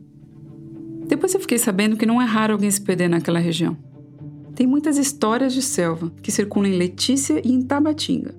[1.08, 3.78] Depois eu fiquei sabendo que não é raro alguém se perder naquela região.
[4.54, 8.36] Tem muitas histórias de selva que circulam em Letícia e em Tabatinga,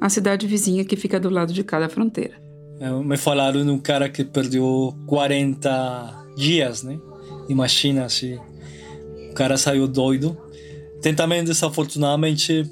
[0.00, 2.34] a cidade vizinha que fica do lado de cada fronteira.
[2.80, 6.98] É, me falaram de um cara que perdeu 40 dias, né?
[7.48, 8.40] Imagina se
[9.30, 10.36] o cara saiu doido.
[11.02, 12.64] Tem também, desafortunadamente,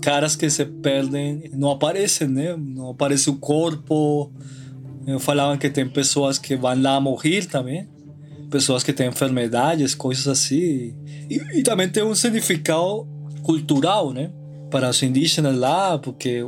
[0.00, 2.56] caras que se perdem, não aparecem, né?
[2.56, 4.32] Não aparece o corpo.
[5.20, 7.86] Falavam que tem pessoas que vão lá morrer também.
[8.50, 10.94] Pessoas que têm enfermidades, coisas assim.
[11.28, 13.06] E, e também tem um significado
[13.42, 14.30] cultural, né?
[14.72, 16.40] Para os indígenas lá, porque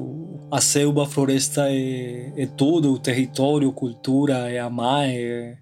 [0.51, 5.59] a selva, a floresta é, é tudo, o território, cultura, é a mar, é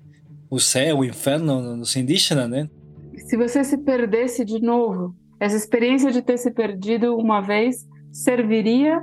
[0.48, 2.70] o céu, o inferno dos indígenas, né?
[3.26, 9.02] Se você se perdesse de novo, essa experiência de ter se perdido uma vez serviria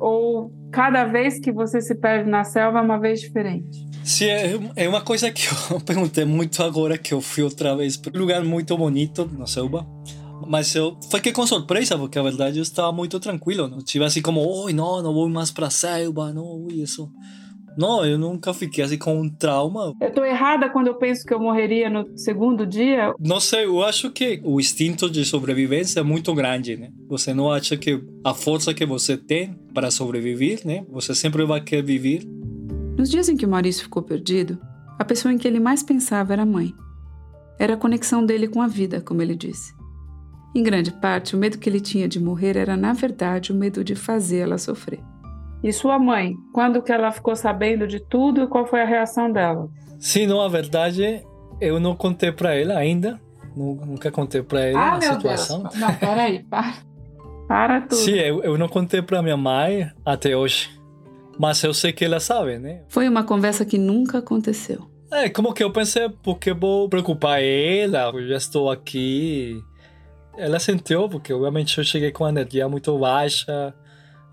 [0.00, 3.86] ou cada vez que você se perde na selva é uma vez diferente?
[4.02, 7.96] Sim, é, é uma coisa que eu perguntei muito agora que eu fui outra vez
[7.96, 9.86] para um lugar muito bonito na selva
[10.46, 13.68] mas eu fiquei com surpresa, porque a verdade eu estava muito tranquilo.
[13.68, 17.10] Não tive assim como, oi, não, não vou mais pra selva, não, ui, isso.
[17.78, 19.94] Não, eu nunca fiquei assim com um trauma.
[20.00, 23.14] Eu tô errada quando eu penso que eu morreria no segundo dia?
[23.20, 26.90] Não sei, eu acho que o instinto de sobrevivência é muito grande, né?
[27.08, 30.84] Você não acha que a força que você tem para sobreviver, né?
[30.90, 32.24] Você sempre vai querer viver.
[32.98, 34.58] Nos dias em que o Maurício ficou perdido,
[34.98, 36.74] a pessoa em que ele mais pensava era a mãe.
[37.60, 39.77] Era a conexão dele com a vida, como ele disse.
[40.54, 43.84] Em grande parte, o medo que ele tinha de morrer era, na verdade, o medo
[43.84, 45.00] de fazê-la sofrer.
[45.62, 49.30] E sua mãe, quando que ela ficou sabendo de tudo e qual foi a reação
[49.30, 49.68] dela?
[49.98, 51.22] Sim, não, a verdade,
[51.60, 53.20] eu não contei para ela ainda.
[53.56, 55.62] Nunca contei para ela ah, a meu situação.
[55.64, 55.74] Deus.
[55.74, 56.74] Não, peraí, para.
[57.48, 57.96] Para tudo.
[57.96, 60.70] Sim, eu, eu não contei para minha mãe até hoje.
[61.38, 62.82] Mas eu sei que ela sabe, né?
[62.88, 64.86] Foi uma conversa que nunca aconteceu.
[65.10, 69.58] É, como que eu pensei, porque vou preocupar ela, eu já estou aqui,
[70.38, 73.74] ela sentiu, porque obviamente eu cheguei com energia muito baixa,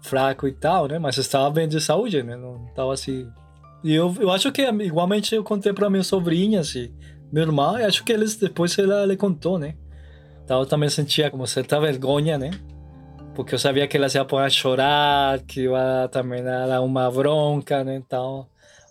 [0.01, 0.99] fraco e tal, né?
[0.99, 2.35] Mas estava bem de saúde, né?
[2.35, 3.27] Não estava assim.
[3.83, 6.93] E eu, eu acho que igualmente eu contei para minhas sobrinhas e
[7.31, 9.75] meu irmão, e acho que eles depois ela lhe contou, né?
[10.43, 12.51] Então eu também sentia como certa vergonha, né?
[13.35, 17.83] porque eu sabia que ela ia pôr a chorar, que ia também dar uma bronca,
[17.83, 17.95] né?
[17.97, 18.47] Então,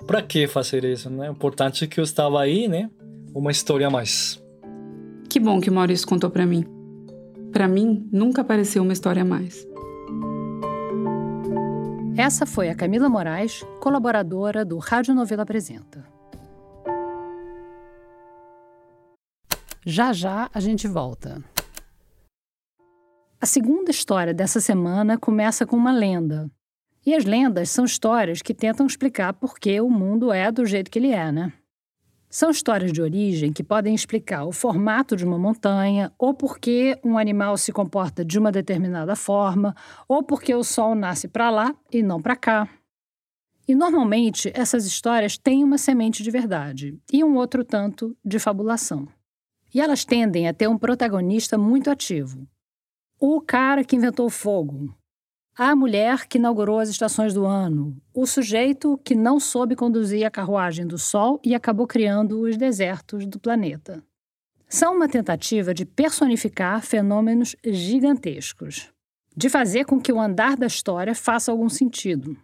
[0.07, 1.31] para que fazer isso, né?
[1.31, 2.89] O importante é que eu estava aí, né?
[3.35, 4.41] Uma história a mais.
[5.29, 6.65] Que bom que o Maurício contou para mim.
[7.55, 9.65] Para mim, nunca apareceu uma história a mais.
[12.17, 16.05] Essa foi a Camila Moraes, colaboradora do Rádio Novela Apresenta.
[19.87, 21.45] Já já a gente volta.
[23.41, 26.51] A segunda história dessa semana começa com uma lenda.
[27.07, 30.91] E as lendas são histórias que tentam explicar por que o mundo é do jeito
[30.91, 31.53] que ele é, né?
[32.35, 36.99] São histórias de origem que podem explicar o formato de uma montanha, ou por que
[37.05, 39.73] um animal se comporta de uma determinada forma,
[40.09, 42.69] ou porque o sol nasce para lá e não para cá.
[43.69, 49.07] E normalmente essas histórias têm uma semente de verdade e um outro tanto de fabulação.
[49.73, 52.49] E elas tendem a ter um protagonista muito ativo,
[53.21, 54.93] o cara que inventou o fogo,
[55.57, 60.31] a mulher que inaugurou as estações do ano, o sujeito que não soube conduzir a
[60.31, 64.03] carruagem do Sol e acabou criando os desertos do planeta.
[64.69, 68.91] São uma tentativa de personificar fenômenos gigantescos,
[69.37, 72.37] de fazer com que o andar da história faça algum sentido.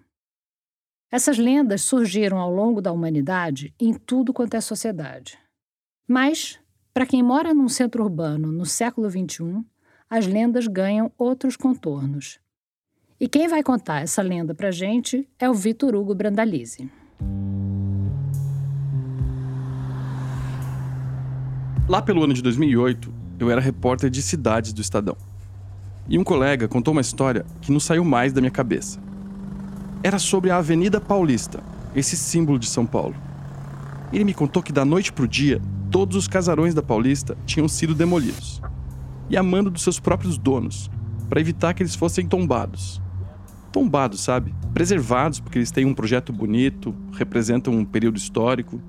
[1.11, 5.37] Essas lendas surgiram ao longo da humanidade em tudo quanto é sociedade.
[6.07, 6.61] Mas,
[6.95, 9.65] para quem mora num centro urbano no século XXI,
[10.09, 12.39] as lendas ganham outros contornos.
[13.23, 16.91] E quem vai contar essa lenda pra gente é o Vitor Hugo Brandalize.
[21.87, 25.19] Lá pelo ano de 2008, eu era repórter de cidades do Estadão.
[26.09, 28.99] E um colega contou uma história que não saiu mais da minha cabeça.
[30.03, 31.63] Era sobre a Avenida Paulista,
[31.95, 33.15] esse símbolo de São Paulo.
[34.15, 37.95] Ele me contou que da noite pro dia, todos os casarões da Paulista tinham sido
[37.95, 38.63] demolidos
[39.29, 40.91] e a mando dos seus próprios donos,
[41.29, 43.01] para evitar que eles fossem tombados.
[43.73, 44.55] Tombados, sabe?
[44.75, 48.81] Preservados porque eles têm um projeto bonito, representam um período histórico,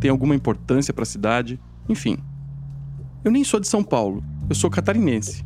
[0.00, 2.18] têm alguma importância para a cidade, enfim.
[3.24, 5.44] Eu nem sou de São Paulo, eu sou catarinense.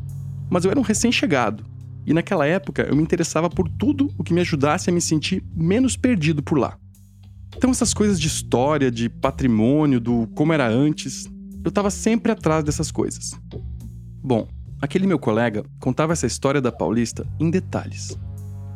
[0.51, 1.65] Mas eu era um recém-chegado,
[2.07, 5.45] e naquela época eu me interessava por tudo o que me ajudasse a me sentir
[5.55, 6.79] menos perdido por lá.
[7.55, 11.27] Então essas coisas de história, de patrimônio, do como era antes,
[11.63, 13.33] eu estava sempre atrás dessas coisas.
[14.23, 14.49] Bom,
[14.81, 18.19] aquele meu colega contava essa história da Paulista em detalhes.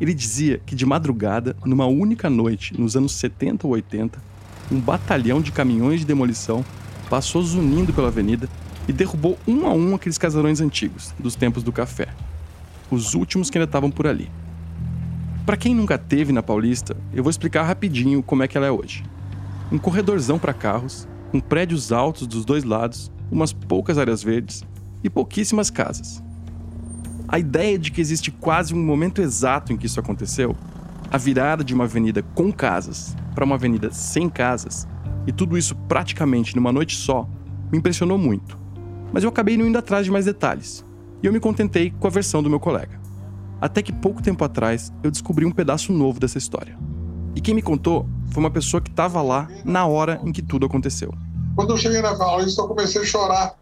[0.03, 4.21] Ele dizia que de madrugada, numa única noite, nos anos 70 ou 80,
[4.69, 6.65] um batalhão de caminhões de demolição
[7.09, 8.49] passou zunindo pela avenida
[8.89, 12.09] e derrubou um a um aqueles casarões antigos, dos tempos do café.
[12.91, 14.29] Os últimos que ainda estavam por ali.
[15.47, 18.73] Para quem nunca teve na Paulista, eu vou explicar rapidinho como é que ela é
[18.73, 19.05] hoje.
[19.71, 24.65] Um corredorzão para carros, com prédios altos dos dois lados, umas poucas áreas verdes
[25.05, 26.21] e pouquíssimas casas.
[27.33, 30.55] A ideia de que existe quase um momento exato em que isso aconteceu,
[31.11, 34.87] a virada de uma avenida com casas para uma avenida sem casas,
[35.27, 37.27] e tudo isso praticamente numa noite só,
[37.71, 38.59] me impressionou muito.
[39.15, 40.85] Mas eu acabei não indo atrás de mais detalhes,
[41.23, 43.01] e eu me contentei com a versão do meu colega.
[43.63, 46.77] Até que pouco tempo atrás eu descobri um pedaço novo dessa história.
[47.35, 50.67] E quem me contou foi uma pessoa que estava lá na hora em que tudo
[50.67, 51.15] aconteceu.
[51.57, 53.55] Quando eu cheguei na Paulista, eu comecei a chorar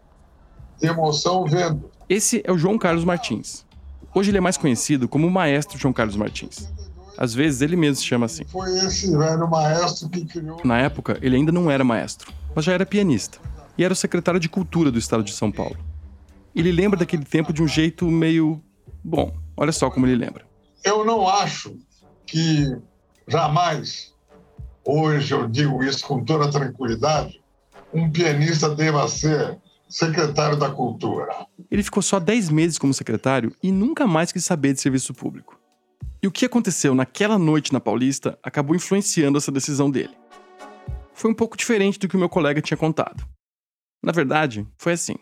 [0.77, 1.89] de emoção vendo.
[2.11, 3.65] Esse é o João Carlos Martins.
[4.13, 6.69] Hoje ele é mais conhecido como o maestro João Carlos Martins.
[7.17, 8.43] Às vezes ele mesmo se chama assim.
[8.43, 10.59] Foi esse velho maestro que criou.
[10.65, 13.39] Na época, ele ainda não era maestro, mas já era pianista
[13.77, 15.77] e era o secretário de Cultura do estado de São Paulo.
[16.53, 18.61] Ele lembra daquele tempo de um jeito meio.
[19.01, 20.45] Bom, olha só como ele lembra.
[20.83, 21.77] Eu não acho
[22.25, 22.75] que
[23.25, 24.13] jamais,
[24.83, 27.41] hoje eu digo isso com toda tranquilidade,
[27.93, 29.57] um pianista deva ser
[29.91, 31.45] secretário da Cultura.
[31.69, 35.59] Ele ficou só 10 meses como secretário e nunca mais quis saber de serviço público.
[36.23, 40.15] E o que aconteceu naquela noite na Paulista acabou influenciando essa decisão dele.
[41.13, 43.27] Foi um pouco diferente do que o meu colega tinha contado.
[44.01, 45.15] Na verdade, foi assim: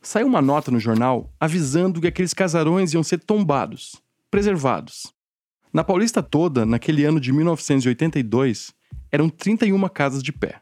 [0.00, 5.12] saiu uma nota no jornal avisando que aqueles casarões iam ser tombados, preservados.
[5.72, 8.72] Na Paulista toda, naquele ano de 1982,
[9.12, 10.60] eram 31 casas de pé.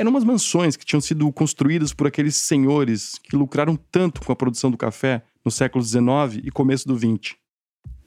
[0.00, 4.34] Eram umas mansões que tinham sido construídas por aqueles senhores que lucraram tanto com a
[4.34, 7.36] produção do café no século XIX e começo do XX.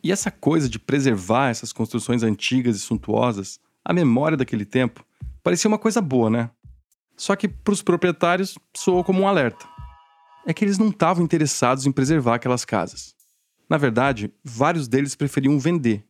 [0.04, 5.06] E essa coisa de preservar essas construções antigas e suntuosas, a memória daquele tempo,
[5.44, 6.50] parecia uma coisa boa, né?
[7.16, 9.64] Só que para os proprietários soou como um alerta.
[10.48, 13.14] É que eles não estavam interessados em preservar aquelas casas.
[13.70, 16.04] Na verdade, vários deles preferiam vender.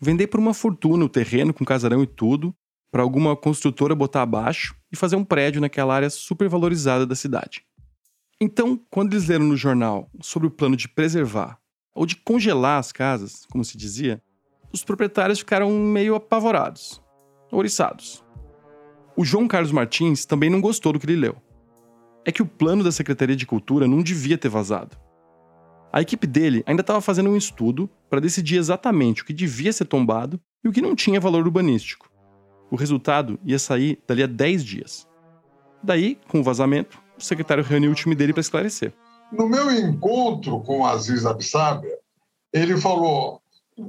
[0.00, 2.56] Vender por uma fortuna o terreno com casarão e tudo,
[2.96, 7.62] para alguma construtora botar abaixo e fazer um prédio naquela área supervalorizada da cidade.
[8.40, 11.58] Então, quando eles leram no jornal sobre o plano de preservar,
[11.94, 14.22] ou de congelar as casas, como se dizia,
[14.72, 17.02] os proprietários ficaram meio apavorados,
[17.52, 18.24] ouriçados.
[19.14, 21.36] O João Carlos Martins também não gostou do que ele leu.
[22.24, 24.96] É que o plano da Secretaria de Cultura não devia ter vazado.
[25.92, 29.84] A equipe dele ainda estava fazendo um estudo para decidir exatamente o que devia ser
[29.84, 32.15] tombado e o que não tinha valor urbanístico.
[32.70, 35.08] O resultado ia sair dali a 10 dias.
[35.82, 38.92] Daí, com o vazamento, o secretário reuniu o time dele para esclarecer.
[39.32, 41.96] No meu encontro com o Aziz Absábia,
[42.52, 43.40] ele falou: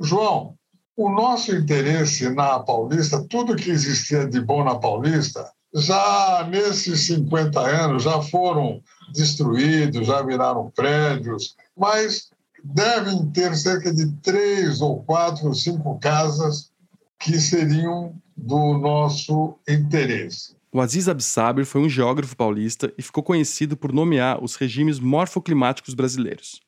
[0.02, 0.56] João,
[0.96, 7.60] o nosso interesse na Paulista, tudo que existia de bom na Paulista, já nesses 50
[7.60, 8.82] anos já foram
[9.14, 12.30] destruídos, já viraram prédios, mas
[12.64, 16.72] devem ter cerca de três ou quatro ou cinco casas
[17.20, 20.56] que seriam do nosso interesse.
[20.72, 25.94] O Aziz Absaber foi um geógrafo paulista e ficou conhecido por nomear os regimes morfoclimáticos
[25.94, 26.62] brasileiros.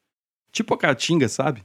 [0.52, 1.64] Tipo a Caatinga, sabe?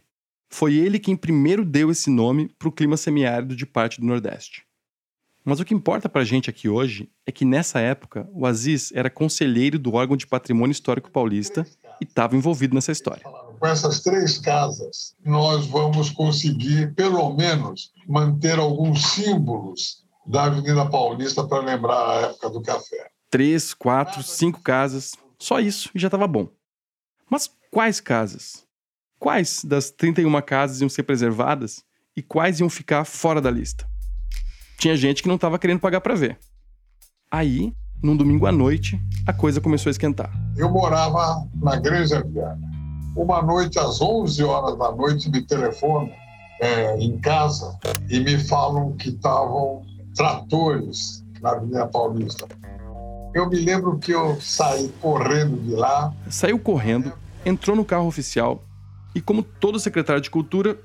[0.51, 4.65] Foi ele quem primeiro deu esse nome para o clima semiárido de parte do Nordeste.
[5.45, 8.91] Mas o que importa para a gente aqui hoje é que nessa época o Aziz
[8.93, 11.67] era conselheiro do órgão de patrimônio histórico paulista
[12.01, 13.23] e estava envolvido nessa história.
[13.59, 21.47] Com essas três casas, nós vamos conseguir, pelo menos, manter alguns símbolos da Avenida Paulista
[21.47, 23.09] para lembrar a época do café.
[23.31, 26.49] Três, quatro, cinco casas, só isso e já estava bom.
[27.29, 28.65] Mas quais casas?
[29.19, 31.83] Quais das 31 casas iam ser preservadas
[32.17, 33.89] e quais iam ficar fora da lista?
[34.79, 36.39] Tinha gente que não estava querendo pagar para ver.
[37.31, 40.31] Aí, num domingo à noite, a coisa começou a esquentar.
[40.57, 42.74] Eu morava na Granja Viana.
[43.17, 46.11] Uma noite, às 11 horas da noite, me telefonam
[46.61, 49.83] é, em casa e me falam que estavam
[50.15, 52.47] tratores na Avenida Paulista.
[53.35, 56.13] Eu me lembro que eu saí correndo de lá.
[56.29, 57.13] Saiu correndo,
[57.45, 58.63] entrou no carro oficial
[59.15, 60.79] e, como todo secretário de Cultura,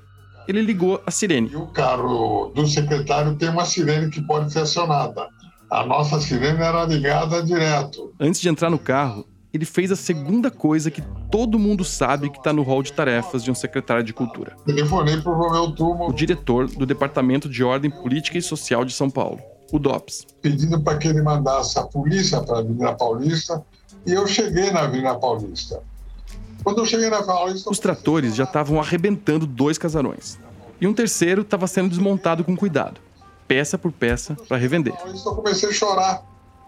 [0.46, 1.50] ele ligou a sirene.
[1.50, 5.28] E o carro do secretário tem uma sirene que pode ser acionada.
[5.70, 8.12] A nossa sirene era ligada direto.
[8.18, 12.38] Antes de entrar no carro, ele fez a segunda coisa que todo mundo sabe que
[12.38, 14.56] está no rol de tarefas de um secretário de Cultura.
[14.64, 18.92] Telefonei para o Romeu Turmo, o diretor do Departamento de Ordem Política e Social de
[18.92, 19.40] São Paulo,
[19.72, 20.26] o DOPS.
[20.40, 23.64] Pedindo para que ele mandasse a polícia para a Avenida Paulista
[24.06, 25.82] e eu cheguei na Avenida Paulista.
[26.62, 27.70] Quando eu cheguei na Paulista...
[27.70, 30.38] Os tratores já estavam arrebentando dois casarões.
[30.80, 33.00] E um terceiro estava sendo desmontado com cuidado,
[33.48, 34.94] peça por peça, para revender.
[35.04, 36.22] Eu comecei a chorar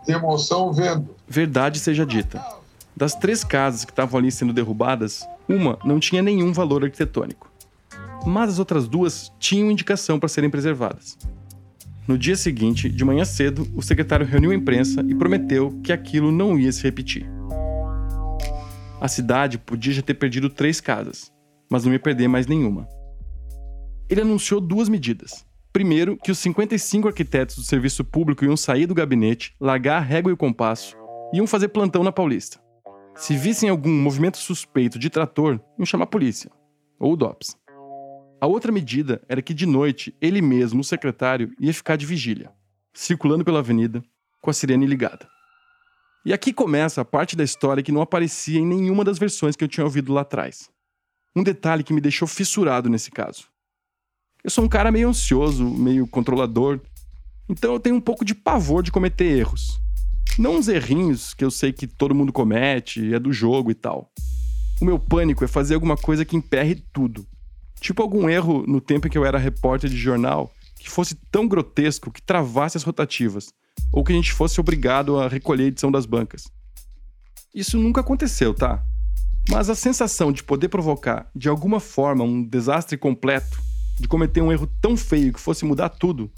[0.06, 1.08] de emoção vendo.
[1.26, 2.61] Verdade seja dita.
[2.96, 7.50] Das três casas que estavam ali sendo derrubadas, uma não tinha nenhum valor arquitetônico.
[8.26, 11.18] Mas as outras duas tinham indicação para serem preservadas.
[12.06, 16.30] No dia seguinte, de manhã cedo, o secretário reuniu a imprensa e prometeu que aquilo
[16.30, 17.26] não ia se repetir.
[19.00, 21.32] A cidade podia já ter perdido três casas,
[21.70, 22.86] mas não ia perder mais nenhuma.
[24.08, 25.44] Ele anunciou duas medidas.
[25.72, 30.30] Primeiro, que os 55 arquitetos do serviço público iam sair do gabinete, largar a régua
[30.30, 30.94] e o compasso,
[31.32, 32.61] e iam fazer plantão na Paulista.
[33.14, 36.50] Se vissem algum movimento suspeito de trator, iam chamar a polícia,
[36.98, 37.56] ou o DOPS.
[38.40, 42.50] A outra medida era que de noite ele mesmo, o secretário, ia ficar de vigília,
[42.92, 44.02] circulando pela avenida,
[44.40, 45.28] com a sirene ligada.
[46.24, 49.62] E aqui começa a parte da história que não aparecia em nenhuma das versões que
[49.62, 50.70] eu tinha ouvido lá atrás.
[51.36, 53.44] Um detalhe que me deixou fissurado nesse caso.
[54.42, 56.80] Eu sou um cara meio ansioso, meio controlador,
[57.48, 59.80] então eu tenho um pouco de pavor de cometer erros.
[60.38, 64.10] Não uns errinhos que eu sei que todo mundo comete, é do jogo e tal.
[64.80, 67.26] O meu pânico é fazer alguma coisa que emperre tudo.
[67.80, 71.46] Tipo algum erro no tempo em que eu era repórter de jornal que fosse tão
[71.46, 73.52] grotesco que travasse as rotativas
[73.92, 76.44] ou que a gente fosse obrigado a recolher a edição das bancas.
[77.54, 78.82] Isso nunca aconteceu, tá?
[79.48, 83.60] Mas a sensação de poder provocar, de alguma forma, um desastre completo,
[83.98, 86.30] de cometer um erro tão feio que fosse mudar tudo,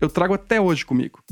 [0.00, 1.22] eu trago até hoje comigo.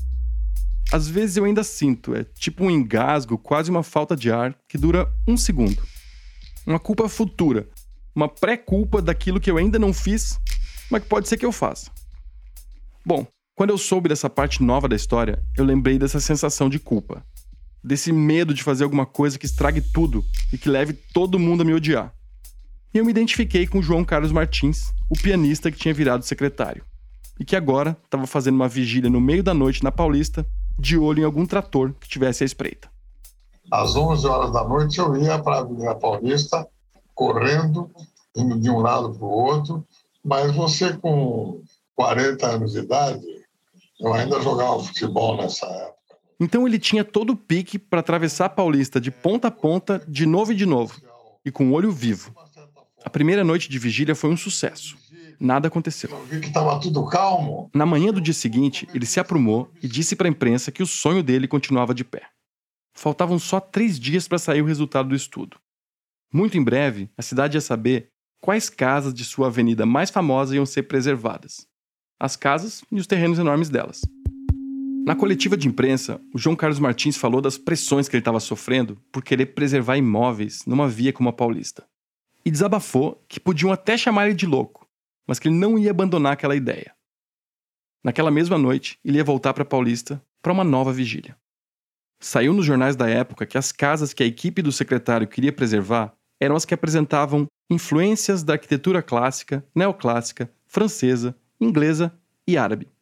[0.91, 4.79] Às vezes eu ainda sinto, é tipo um engasgo, quase uma falta de ar, que
[4.79, 5.83] dura um segundo.
[6.67, 7.69] Uma culpa futura,
[8.15, 10.39] uma pré-culpa daquilo que eu ainda não fiz,
[10.91, 11.91] mas que pode ser que eu faça.
[13.05, 17.25] Bom, quando eu soube dessa parte nova da história, eu lembrei dessa sensação de culpa.
[17.83, 21.65] Desse medo de fazer alguma coisa que estrague tudo e que leve todo mundo a
[21.65, 22.15] me odiar.
[22.95, 26.85] E eu me identifiquei com João Carlos Martins, o pianista que tinha virado secretário.
[27.41, 30.47] E que agora estava fazendo uma vigília no meio da noite na Paulista,
[30.83, 32.91] de olho em algum trator que tivesse à espreita.
[33.71, 36.69] Às 11 horas da noite eu ia para a Avenida Paulista,
[37.15, 37.89] correndo,
[38.37, 39.87] indo de um lado para o outro,
[40.25, 41.63] mas você com
[41.95, 43.25] 40 anos de idade,
[44.01, 46.17] eu ainda jogava futebol nessa época.
[46.41, 50.27] Então ele tinha todo o pique para atravessar a Paulista de ponta a ponta, de
[50.27, 51.01] novo e de novo,
[51.45, 52.35] e com o olho vivo.
[53.05, 54.97] A primeira noite de vigília foi um sucesso.
[55.43, 56.09] Nada aconteceu.
[56.29, 57.69] Que estava tudo calmo.
[57.75, 60.87] Na manhã do dia seguinte, ele se aprumou e disse para a imprensa que o
[60.87, 62.29] sonho dele continuava de pé.
[62.95, 65.57] Faltavam só três dias para sair o resultado do estudo.
[66.33, 70.65] Muito em breve, a cidade ia saber quais casas de sua avenida mais famosa iam
[70.65, 71.67] ser preservadas.
[72.21, 74.01] As casas e os terrenos enormes delas.
[75.05, 78.97] Na coletiva de imprensa, o João Carlos Martins falou das pressões que ele estava sofrendo
[79.11, 81.85] por querer preservar imóveis numa via como a Paulista.
[82.45, 84.82] E desabafou que podiam até chamar ele de louco,
[85.27, 86.95] mas que ele não ia abandonar aquela ideia.
[88.05, 91.37] Naquela mesma noite, ele ia voltar para Paulista para uma nova vigília.
[92.21, 96.15] Saiu nos jornais da época que as casas que a equipe do secretário queria preservar
[96.41, 102.13] eram as que apresentavam influências da arquitetura clássica, neoclássica, francesa, inglesa
[102.47, 102.93] e árabe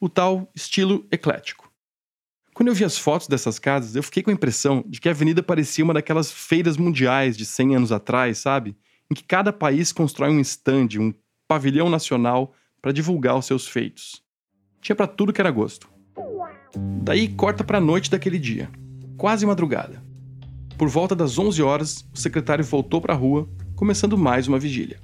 [0.00, 1.72] o tal estilo eclético.
[2.54, 5.12] Quando eu vi as fotos dessas casas, eu fiquei com a impressão de que a
[5.12, 8.76] avenida parecia uma daquelas feiras mundiais de 100 anos atrás, sabe?
[9.10, 11.12] Em que cada país constrói um stand, um
[11.48, 14.22] pavilhão nacional para divulgar os seus feitos.
[14.80, 15.88] Tinha para tudo que era gosto.
[17.02, 18.68] Daí corta para a noite daquele dia,
[19.16, 20.02] quase madrugada.
[20.76, 25.00] Por volta das 11 horas, o secretário voltou para a rua, começando mais uma vigília.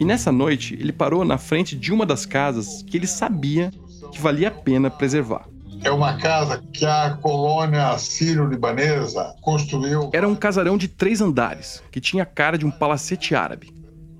[0.00, 3.70] E nessa noite, ele parou na frente de uma das casas que ele sabia
[4.10, 5.46] que valia a pena preservar.
[5.82, 10.10] É uma casa que a colônia sírio-libanesa construiu.
[10.12, 13.72] Era um casarão de três andares, que tinha a cara de um palacete árabe.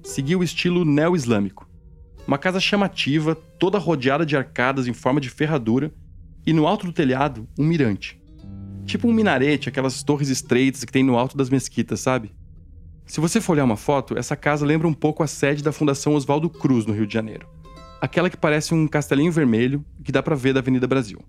[0.02, 1.68] Seguia o estilo neo-islâmico.
[2.26, 5.92] Uma casa chamativa, toda rodeada de arcadas em forma de ferradura,
[6.46, 8.20] e no alto do telhado, um mirante.
[8.86, 12.32] Tipo um minarete, aquelas torres estreitas que tem no alto das mesquitas, sabe?
[13.06, 16.14] Se você for olhar uma foto, essa casa lembra um pouco a sede da Fundação
[16.14, 17.46] Oswaldo Cruz, no Rio de Janeiro
[18.00, 21.22] aquela que parece um castelinho vermelho que dá para ver da Avenida Brasil.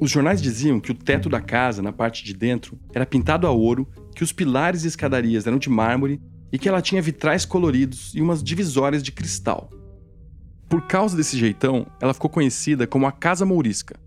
[0.00, 3.50] Os jornais diziam que o teto da casa, na parte de dentro, era pintado a
[3.50, 6.20] ouro, que os pilares e escadarias eram de mármore
[6.52, 9.70] e que ela tinha vitrais coloridos e umas divisórias de cristal.
[10.68, 13.98] Por causa desse jeitão, ela ficou conhecida como a Casa Mourisca.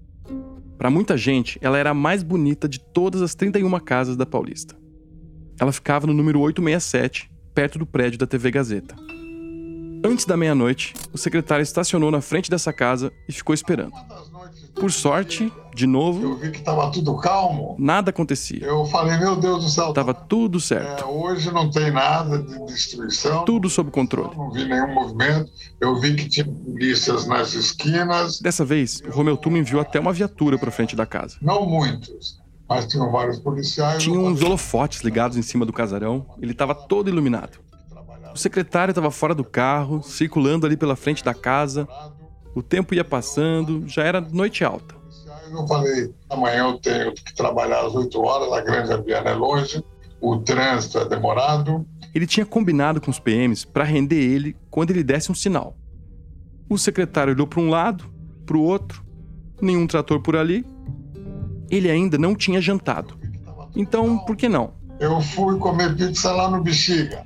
[0.78, 4.76] Para muita gente, ela era a mais bonita de todas as 31 casas da Paulista.
[5.60, 8.96] Ela ficava no número 867, perto do prédio da TV Gazeta.
[10.04, 13.94] Antes da meia-noite, o secretário estacionou na frente dessa casa e ficou esperando.
[14.76, 16.22] Por sorte, de novo.
[16.22, 17.76] Eu vi que estava tudo calmo.
[17.80, 18.66] Nada acontecia.
[18.66, 19.90] Eu falei, meu Deus do céu.
[19.90, 21.04] Estava tudo certo.
[21.04, 23.46] É, hoje não tem nada de destruição.
[23.46, 24.36] Tudo sob controle.
[24.36, 25.50] Não vi nenhum movimento.
[25.80, 28.40] Eu vi que tinha polícias nas esquinas.
[28.40, 31.38] Dessa vez, o Romeu Tuma enviou até uma viatura para frente da casa.
[31.42, 34.04] Não muitos, mas tinham vários policiais.
[34.04, 36.26] Tinha uns holofotes ligados em cima do casarão.
[36.42, 37.60] Ele estava todo iluminado.
[38.34, 41.88] O secretário estava fora do carro, circulando ali pela frente da casa.
[42.56, 44.96] O tempo ia passando, já era noite alta.
[45.52, 49.84] Eu falei, amanhã eu tenho que trabalhar às 8 horas, a Grande Viana é longe,
[50.20, 51.86] o trânsito é demorado.
[52.14, 55.76] Ele tinha combinado com os PMs para render ele quando ele desse um sinal.
[56.68, 58.06] O secretário olhou para um lado,
[58.46, 59.06] para o outro,
[59.62, 60.66] nenhum trator por ali.
[61.70, 63.20] Ele ainda não tinha jantado.
[63.76, 64.74] Então, por que não?
[65.00, 67.26] Eu fui comer pizza lá no Bexiga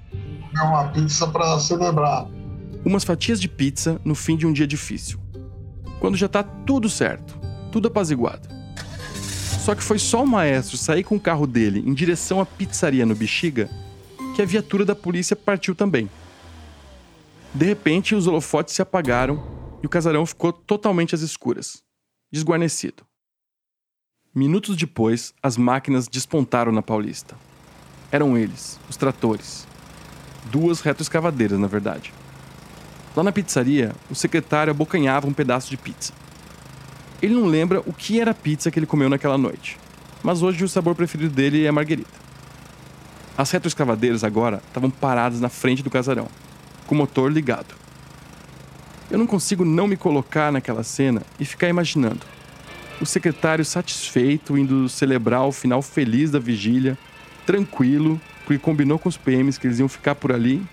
[0.50, 2.28] comer uma pizza para celebrar.
[2.86, 5.20] Umas fatias de pizza no fim de um dia difícil.
[6.00, 7.38] Quando já tá tudo certo,
[7.72, 8.48] tudo apaziguado.
[9.60, 13.06] Só que foi só o maestro sair com o carro dele em direção à pizzaria
[13.06, 13.70] no Bexiga
[14.36, 16.10] que a viatura da polícia partiu também.
[17.54, 19.44] De repente, os holofotes se apagaram
[19.84, 21.84] e o casarão ficou totalmente às escuras,
[22.32, 23.06] desguarnecido.
[24.34, 27.36] Minutos depois, as máquinas despontaram na Paulista.
[28.12, 29.68] Eram eles, os tratores,
[30.52, 32.14] duas retroescavadeiras, na verdade.
[33.20, 36.14] Lá na pizzaria, o secretário abocanhava um pedaço de pizza.
[37.22, 39.78] Ele não lembra o que era a pizza que ele comeu naquela noite,
[40.24, 42.18] mas hoje o sabor preferido dele é a marguerita.
[43.38, 46.30] As retroescavadeiras agora estavam paradas na frente do casarão,
[46.88, 47.76] com o motor ligado.
[49.12, 52.26] Eu não consigo não me colocar naquela cena e ficar imaginando.
[53.02, 56.98] O secretário satisfeito indo celebrar o final feliz da vigília,
[57.46, 60.66] tranquilo, porque combinou com os PMs que eles iam ficar por ali.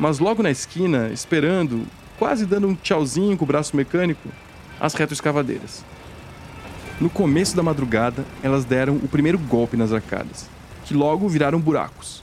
[0.00, 1.86] Mas logo na esquina, esperando,
[2.18, 4.28] quase dando um tchauzinho com o braço mecânico,
[4.80, 5.84] as retroescavadeiras.
[6.98, 10.48] No começo da madrugada, elas deram o primeiro golpe nas arcadas,
[10.86, 12.22] que logo viraram buracos.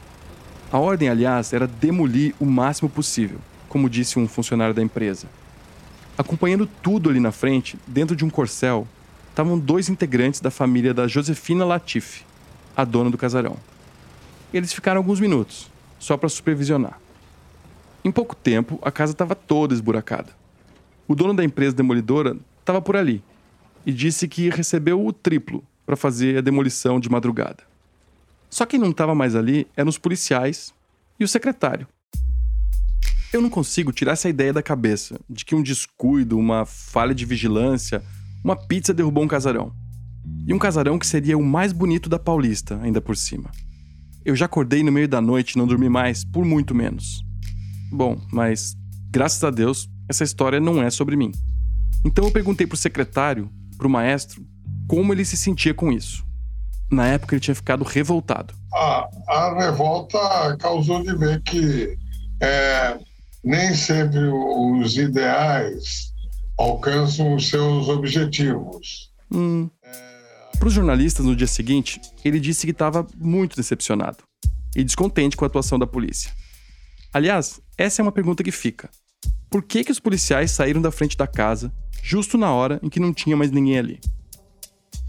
[0.72, 3.38] A ordem, aliás, era demolir o máximo possível,
[3.70, 5.28] como disse um funcionário da empresa.
[6.18, 8.88] Acompanhando tudo ali na frente, dentro de um corcel,
[9.30, 12.24] estavam dois integrantes da família da Josefina Latif,
[12.76, 13.56] a dona do casarão
[14.54, 15.70] eles ficaram alguns minutos,
[16.00, 17.00] só para supervisionar.
[18.08, 20.30] Em pouco tempo, a casa estava toda esburacada.
[21.10, 23.22] O dono da empresa demolidora estava por ali
[23.86, 27.66] e disse que recebeu o triplo para fazer a demolição de madrugada.
[28.49, 30.74] Só quem não estava mais ali eram os policiais
[31.20, 31.86] e o secretário.
[33.34, 37.26] Eu não consigo tirar essa ideia da cabeça de que um descuido, uma falha de
[37.26, 38.01] vigilância,
[38.41, 39.74] uma pizza derrubou um casarão.
[40.47, 43.51] E um casarão que seria o mais bonito da Paulista, ainda por cima.
[44.24, 47.27] Eu já acordei no meio da noite e não dormi mais por muito menos.
[47.92, 48.76] Bom, mas
[49.10, 51.32] graças a Deus, essa história não é sobre mim.
[52.06, 54.46] Então eu perguntei pro secretário, pro maestro,
[54.88, 56.26] como ele se sentia com isso.
[56.90, 58.54] Na época ele tinha ficado revoltado.
[58.74, 60.18] A, a revolta
[60.58, 61.98] causou de ver que
[62.42, 62.98] é,
[63.44, 66.14] nem sempre os ideais
[66.58, 69.12] alcançam os seus objetivos.
[69.32, 69.70] Hum.
[70.58, 74.24] Para os jornalistas no dia seguinte, ele disse que estava muito decepcionado
[74.76, 76.32] e descontente com a atuação da polícia.
[77.14, 78.90] Aliás, essa é uma pergunta que fica.
[79.50, 81.72] Por que, que os policiais saíram da frente da casa
[82.02, 84.00] justo na hora em que não tinha mais ninguém ali?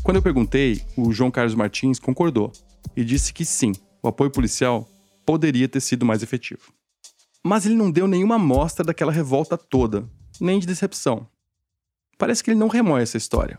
[0.02, 2.52] Quando eu perguntei, o João Carlos Martins concordou
[2.94, 4.88] e disse que sim, o apoio policial
[5.24, 6.72] poderia ter sido mais efetivo.
[7.42, 10.08] Mas ele não deu nenhuma amostra daquela revolta toda,
[10.40, 11.26] nem de decepção.
[12.18, 13.58] Parece que ele não remói essa história.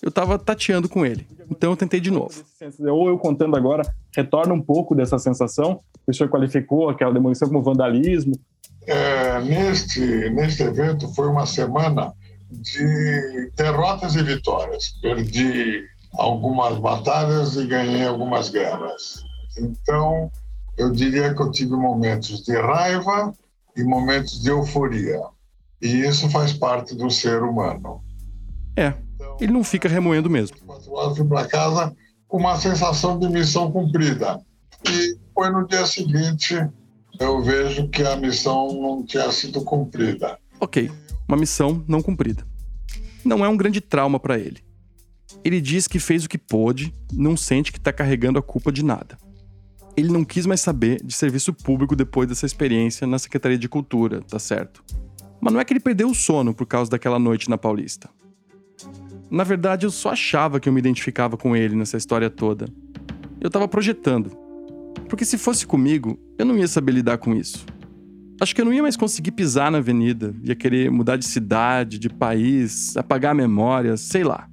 [0.00, 2.44] Eu tava tateando com ele, então eu tentei de novo.
[2.90, 3.82] Ou eu contando agora,
[4.14, 5.80] retorna um pouco dessa sensação.
[6.06, 8.34] O senhor qualificou aquela demolição como vandalismo.
[8.86, 12.12] É, neste, neste evento foi uma semana
[12.50, 14.94] de derrotas e vitórias.
[15.02, 15.84] Perdi
[16.14, 19.22] algumas batalhas e ganhei algumas guerras.
[19.58, 20.30] Então,
[20.76, 23.32] eu diria que eu tive momentos de raiva
[23.76, 25.20] e momentos de euforia.
[25.80, 28.02] E isso faz parte do ser humano.
[28.76, 28.94] É,
[29.40, 30.56] ele não fica remoendo mesmo.
[30.66, 34.40] Quatro horas fui para casa com uma sensação de missão cumprida.
[34.88, 36.54] E foi no dia seguinte
[37.18, 40.38] eu vejo que a missão não tinha sido cumprida.
[40.60, 40.90] Ok,
[41.26, 42.46] uma missão não cumprida.
[43.24, 44.62] Não é um grande trauma para ele.
[45.44, 48.84] Ele diz que fez o que pôde, não sente que está carregando a culpa de
[48.84, 49.18] nada.
[49.96, 54.22] Ele não quis mais saber de serviço público depois dessa experiência na Secretaria de Cultura,
[54.22, 54.82] tá certo?
[55.40, 58.08] Mas não é que ele perdeu o sono por causa daquela noite na Paulista.
[59.30, 62.66] Na verdade, eu só achava que eu me identificava com ele nessa história toda.
[63.40, 64.30] Eu tava projetando.
[65.08, 67.64] Porque se fosse comigo, eu não ia saber lidar com isso.
[68.40, 71.98] Acho que eu não ia mais conseguir pisar na avenida, ia querer mudar de cidade,
[71.98, 74.48] de país, apagar a memória, sei lá.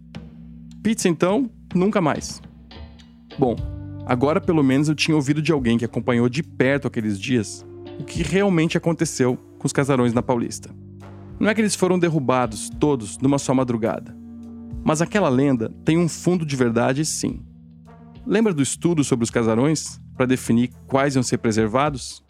[0.82, 2.41] Pizza então, nunca mais.
[3.38, 3.55] Bom,
[4.05, 7.65] agora pelo menos eu tinha ouvido de alguém que acompanhou de perto aqueles dias
[7.99, 10.69] o que realmente aconteceu com os casarões na Paulista.
[11.39, 14.15] Não é que eles foram derrubados todos numa só madrugada.
[14.84, 17.41] Mas aquela lenda tem um fundo de verdade, sim.
[18.26, 22.24] Lembra do estudo sobre os casarões para definir quais iam ser preservados?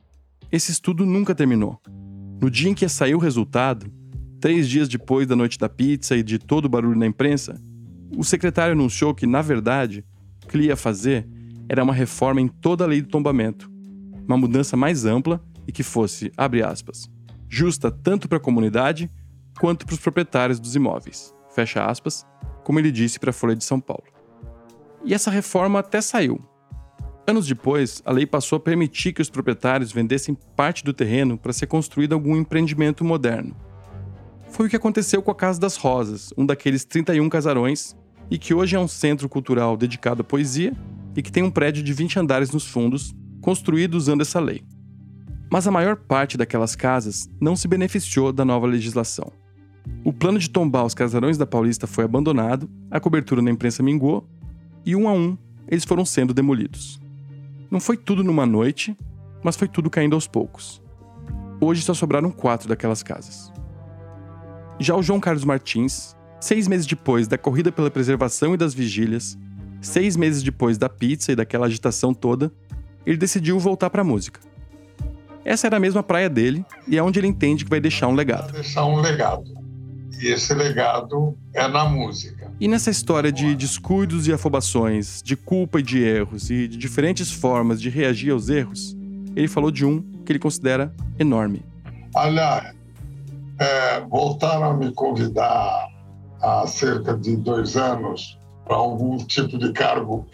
[0.51, 1.79] Esse estudo nunca terminou.
[2.41, 3.91] No dia em que ia sair o resultado,
[4.39, 7.59] três dias depois da noite da pizza e de todo o barulho na imprensa,
[8.15, 10.05] o secretário anunciou que, na verdade,
[10.43, 11.27] o que ele ia fazer
[11.67, 13.69] era uma reforma em toda a lei do tombamento,
[14.27, 17.09] uma mudança mais ampla e que fosse, abre aspas,
[17.49, 19.09] justa tanto para a comunidade
[19.59, 22.25] quanto para os proprietários dos imóveis, fecha aspas,
[22.63, 24.03] como ele disse para a Folha de São Paulo.
[25.03, 26.43] E essa reforma até saiu.
[27.27, 31.53] Anos depois, a lei passou a permitir que os proprietários vendessem parte do terreno para
[31.53, 33.55] ser construído algum empreendimento moderno.
[34.49, 37.95] Foi o que aconteceu com a Casa das Rosas, um daqueles 31 casarões,
[38.29, 40.73] e que hoje é um centro cultural dedicado à poesia
[41.15, 44.63] e que tem um prédio de 20 andares nos fundos, construído usando essa lei.
[45.51, 49.31] Mas a maior parte daquelas casas não se beneficiou da nova legislação.
[50.03, 54.27] O plano de tombar os casarões da Paulista foi abandonado, a cobertura na imprensa mingou
[54.85, 56.99] e um a um eles foram sendo demolidos.
[57.71, 58.95] Não foi tudo numa noite,
[59.43, 60.81] mas foi tudo caindo aos poucos.
[61.59, 63.51] Hoje só sobraram quatro daquelas casas.
[64.79, 69.37] Já o João Carlos Martins, seis meses depois da corrida pela preservação e das vigílias,
[69.81, 72.51] seis meses depois da pizza e daquela agitação toda,
[73.05, 74.39] ele decidiu voltar para a música.
[75.43, 78.15] Essa era a mesma praia dele e é onde ele entende que vai deixar um
[78.15, 78.51] legado.
[78.51, 79.43] Vai deixar um legado.
[80.25, 82.51] E esse legado é na música.
[82.59, 87.31] E nessa história de descuidos e afobações, de culpa e de erros e de diferentes
[87.31, 88.97] formas de reagir aos erros,
[89.35, 91.61] ele falou de um que ele considera enorme.
[92.15, 92.73] Aliás,
[93.59, 95.89] é, voltaram a me convidar
[96.41, 100.25] há cerca de dois anos para algum tipo de cargo.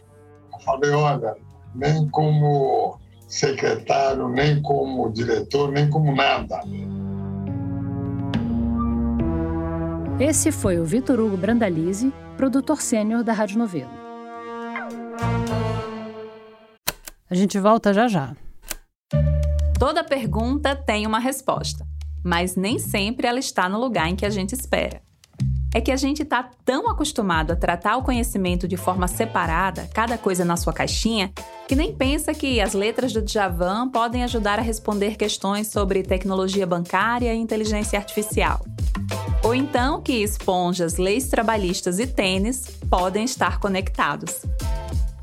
[0.54, 1.36] Eu falei: olha,
[1.76, 6.62] nem como secretário, nem como diretor, nem como nada.
[10.22, 13.90] Esse foi o Vitor Hugo Brandalize, produtor sênior da Rádio Novelo.
[17.28, 18.36] A gente volta já já.
[19.80, 21.88] Toda pergunta tem uma resposta,
[22.24, 25.02] mas nem sempre ela está no lugar em que a gente espera.
[25.74, 30.20] é que a gente está tão acostumado a tratar o conhecimento de forma separada, cada
[30.20, 31.32] coisa na sua caixinha,
[31.68, 36.68] que nem pensa que as letras do Djavan podem ajudar a responder questões sobre tecnologia
[36.68, 38.62] bancária e inteligência artificial.
[39.44, 44.46] Ou então que esponjas, leis trabalhistas e tênis podem estar conectados.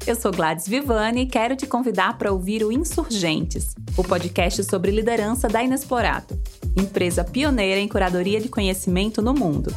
[0.04, 4.90] Eu sou Gladys Vivani e quero te convidar para ouvir o Insurgentes, o podcast sobre
[4.90, 6.36] liderança da Inexplorato,
[6.76, 9.72] empresa pioneira em curadoria de conhecimento no mundo.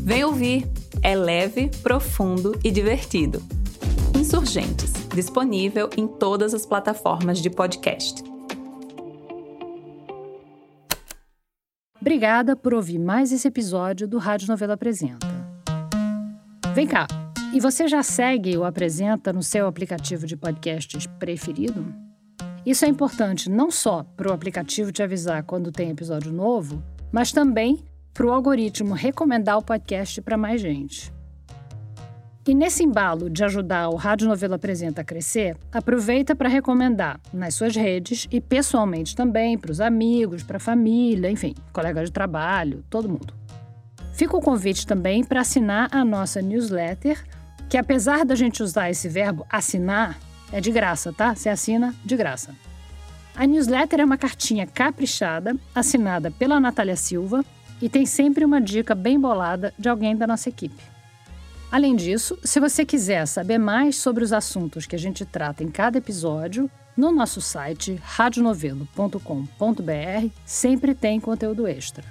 [0.00, 0.68] Vem ouvir,
[1.02, 3.42] é leve, profundo e divertido.
[4.14, 8.33] Insurgentes, disponível em todas as plataformas de podcast.
[12.04, 15.26] Obrigada por ouvir mais esse episódio do Rádio Novela Apresenta.
[16.74, 17.06] Vem cá,
[17.50, 21.94] e você já segue ou apresenta no seu aplicativo de podcasts preferido?
[22.66, 27.32] Isso é importante não só para o aplicativo te avisar quando tem episódio novo, mas
[27.32, 27.82] também
[28.12, 31.10] para o algoritmo recomendar o podcast para mais gente.
[32.46, 37.54] E nesse embalo de ajudar o Rádio Novela Apresenta a crescer, aproveita para recomendar nas
[37.54, 42.84] suas redes e pessoalmente também para os amigos, para a família, enfim, colegas de trabalho,
[42.90, 43.32] todo mundo.
[44.12, 47.24] Fica o convite também para assinar a nossa newsletter
[47.66, 50.18] que apesar da gente usar esse verbo assinar,
[50.52, 51.34] é de graça, tá?
[51.34, 52.54] Você assina de graça.
[53.34, 57.42] A newsletter é uma cartinha caprichada, assinada pela Natália Silva,
[57.80, 60.93] e tem sempre uma dica bem bolada de alguém da nossa equipe.
[61.74, 65.68] Além disso, se você quiser saber mais sobre os assuntos que a gente trata em
[65.72, 69.18] cada episódio, no nosso site radionovelo.com.br
[70.46, 72.04] sempre tem conteúdo extra.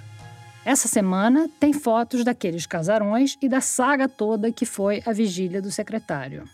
[0.66, 5.72] Essa semana tem fotos daqueles casarões e da saga toda que foi a vigília do
[5.72, 6.44] secretário.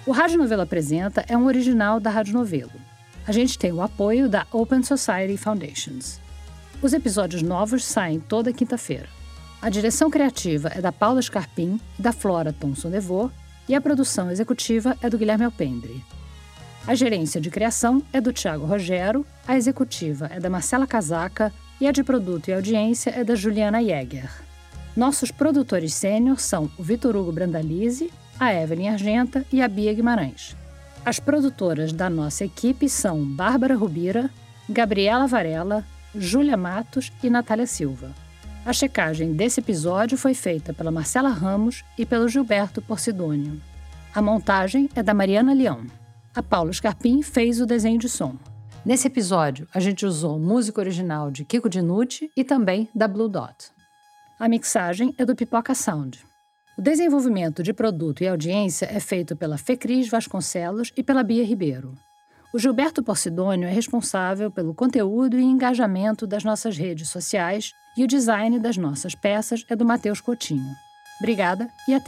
[0.05, 2.71] O Rádio Novelo Apresenta é um original da Rádio Novelo.
[3.27, 6.19] A gente tem o apoio da Open Society Foundations.
[6.81, 9.07] Os episódios novos saem toda quinta-feira.
[9.61, 13.31] A direção criativa é da Paula Scarpim e da Flora Thomson Devô,
[13.67, 16.03] e a produção executiva é do Guilherme Alpendre.
[16.87, 21.87] A gerência de criação é do Tiago Rogero, a executiva é da Marcela Casaca e
[21.87, 24.29] a de produto e audiência é da Juliana Jäger.
[24.95, 30.55] Nossos produtores sênior são o Vitor Hugo Brandalize, a Evelyn Argenta e a Bia Guimarães.
[31.03, 34.29] As produtoras da nossa equipe são Bárbara Rubira,
[34.69, 35.83] Gabriela Varela,
[36.15, 38.11] Júlia Matos e Natália Silva.
[38.63, 43.59] A checagem desse episódio foi feita pela Marcela Ramos e pelo Gilberto Porcidônio.
[44.13, 46.04] A montagem é da Mariana Leão.
[46.35, 48.35] A Paula Scarpim fez o desenho de som.
[48.85, 53.71] Nesse episódio, a gente usou música original de Kiko Dinucci e também da Blue Dot.
[54.37, 56.25] A mixagem é do Pipoca Sound.
[56.77, 61.93] O desenvolvimento de produto e audiência é feito pela Fecris Vasconcelos e pela Bia Ribeiro.
[62.53, 68.07] O Gilberto Porcidônio é responsável pelo conteúdo e engajamento das nossas redes sociais e o
[68.07, 70.75] design das nossas peças é do Matheus Coutinho.
[71.21, 72.03] Obrigada e até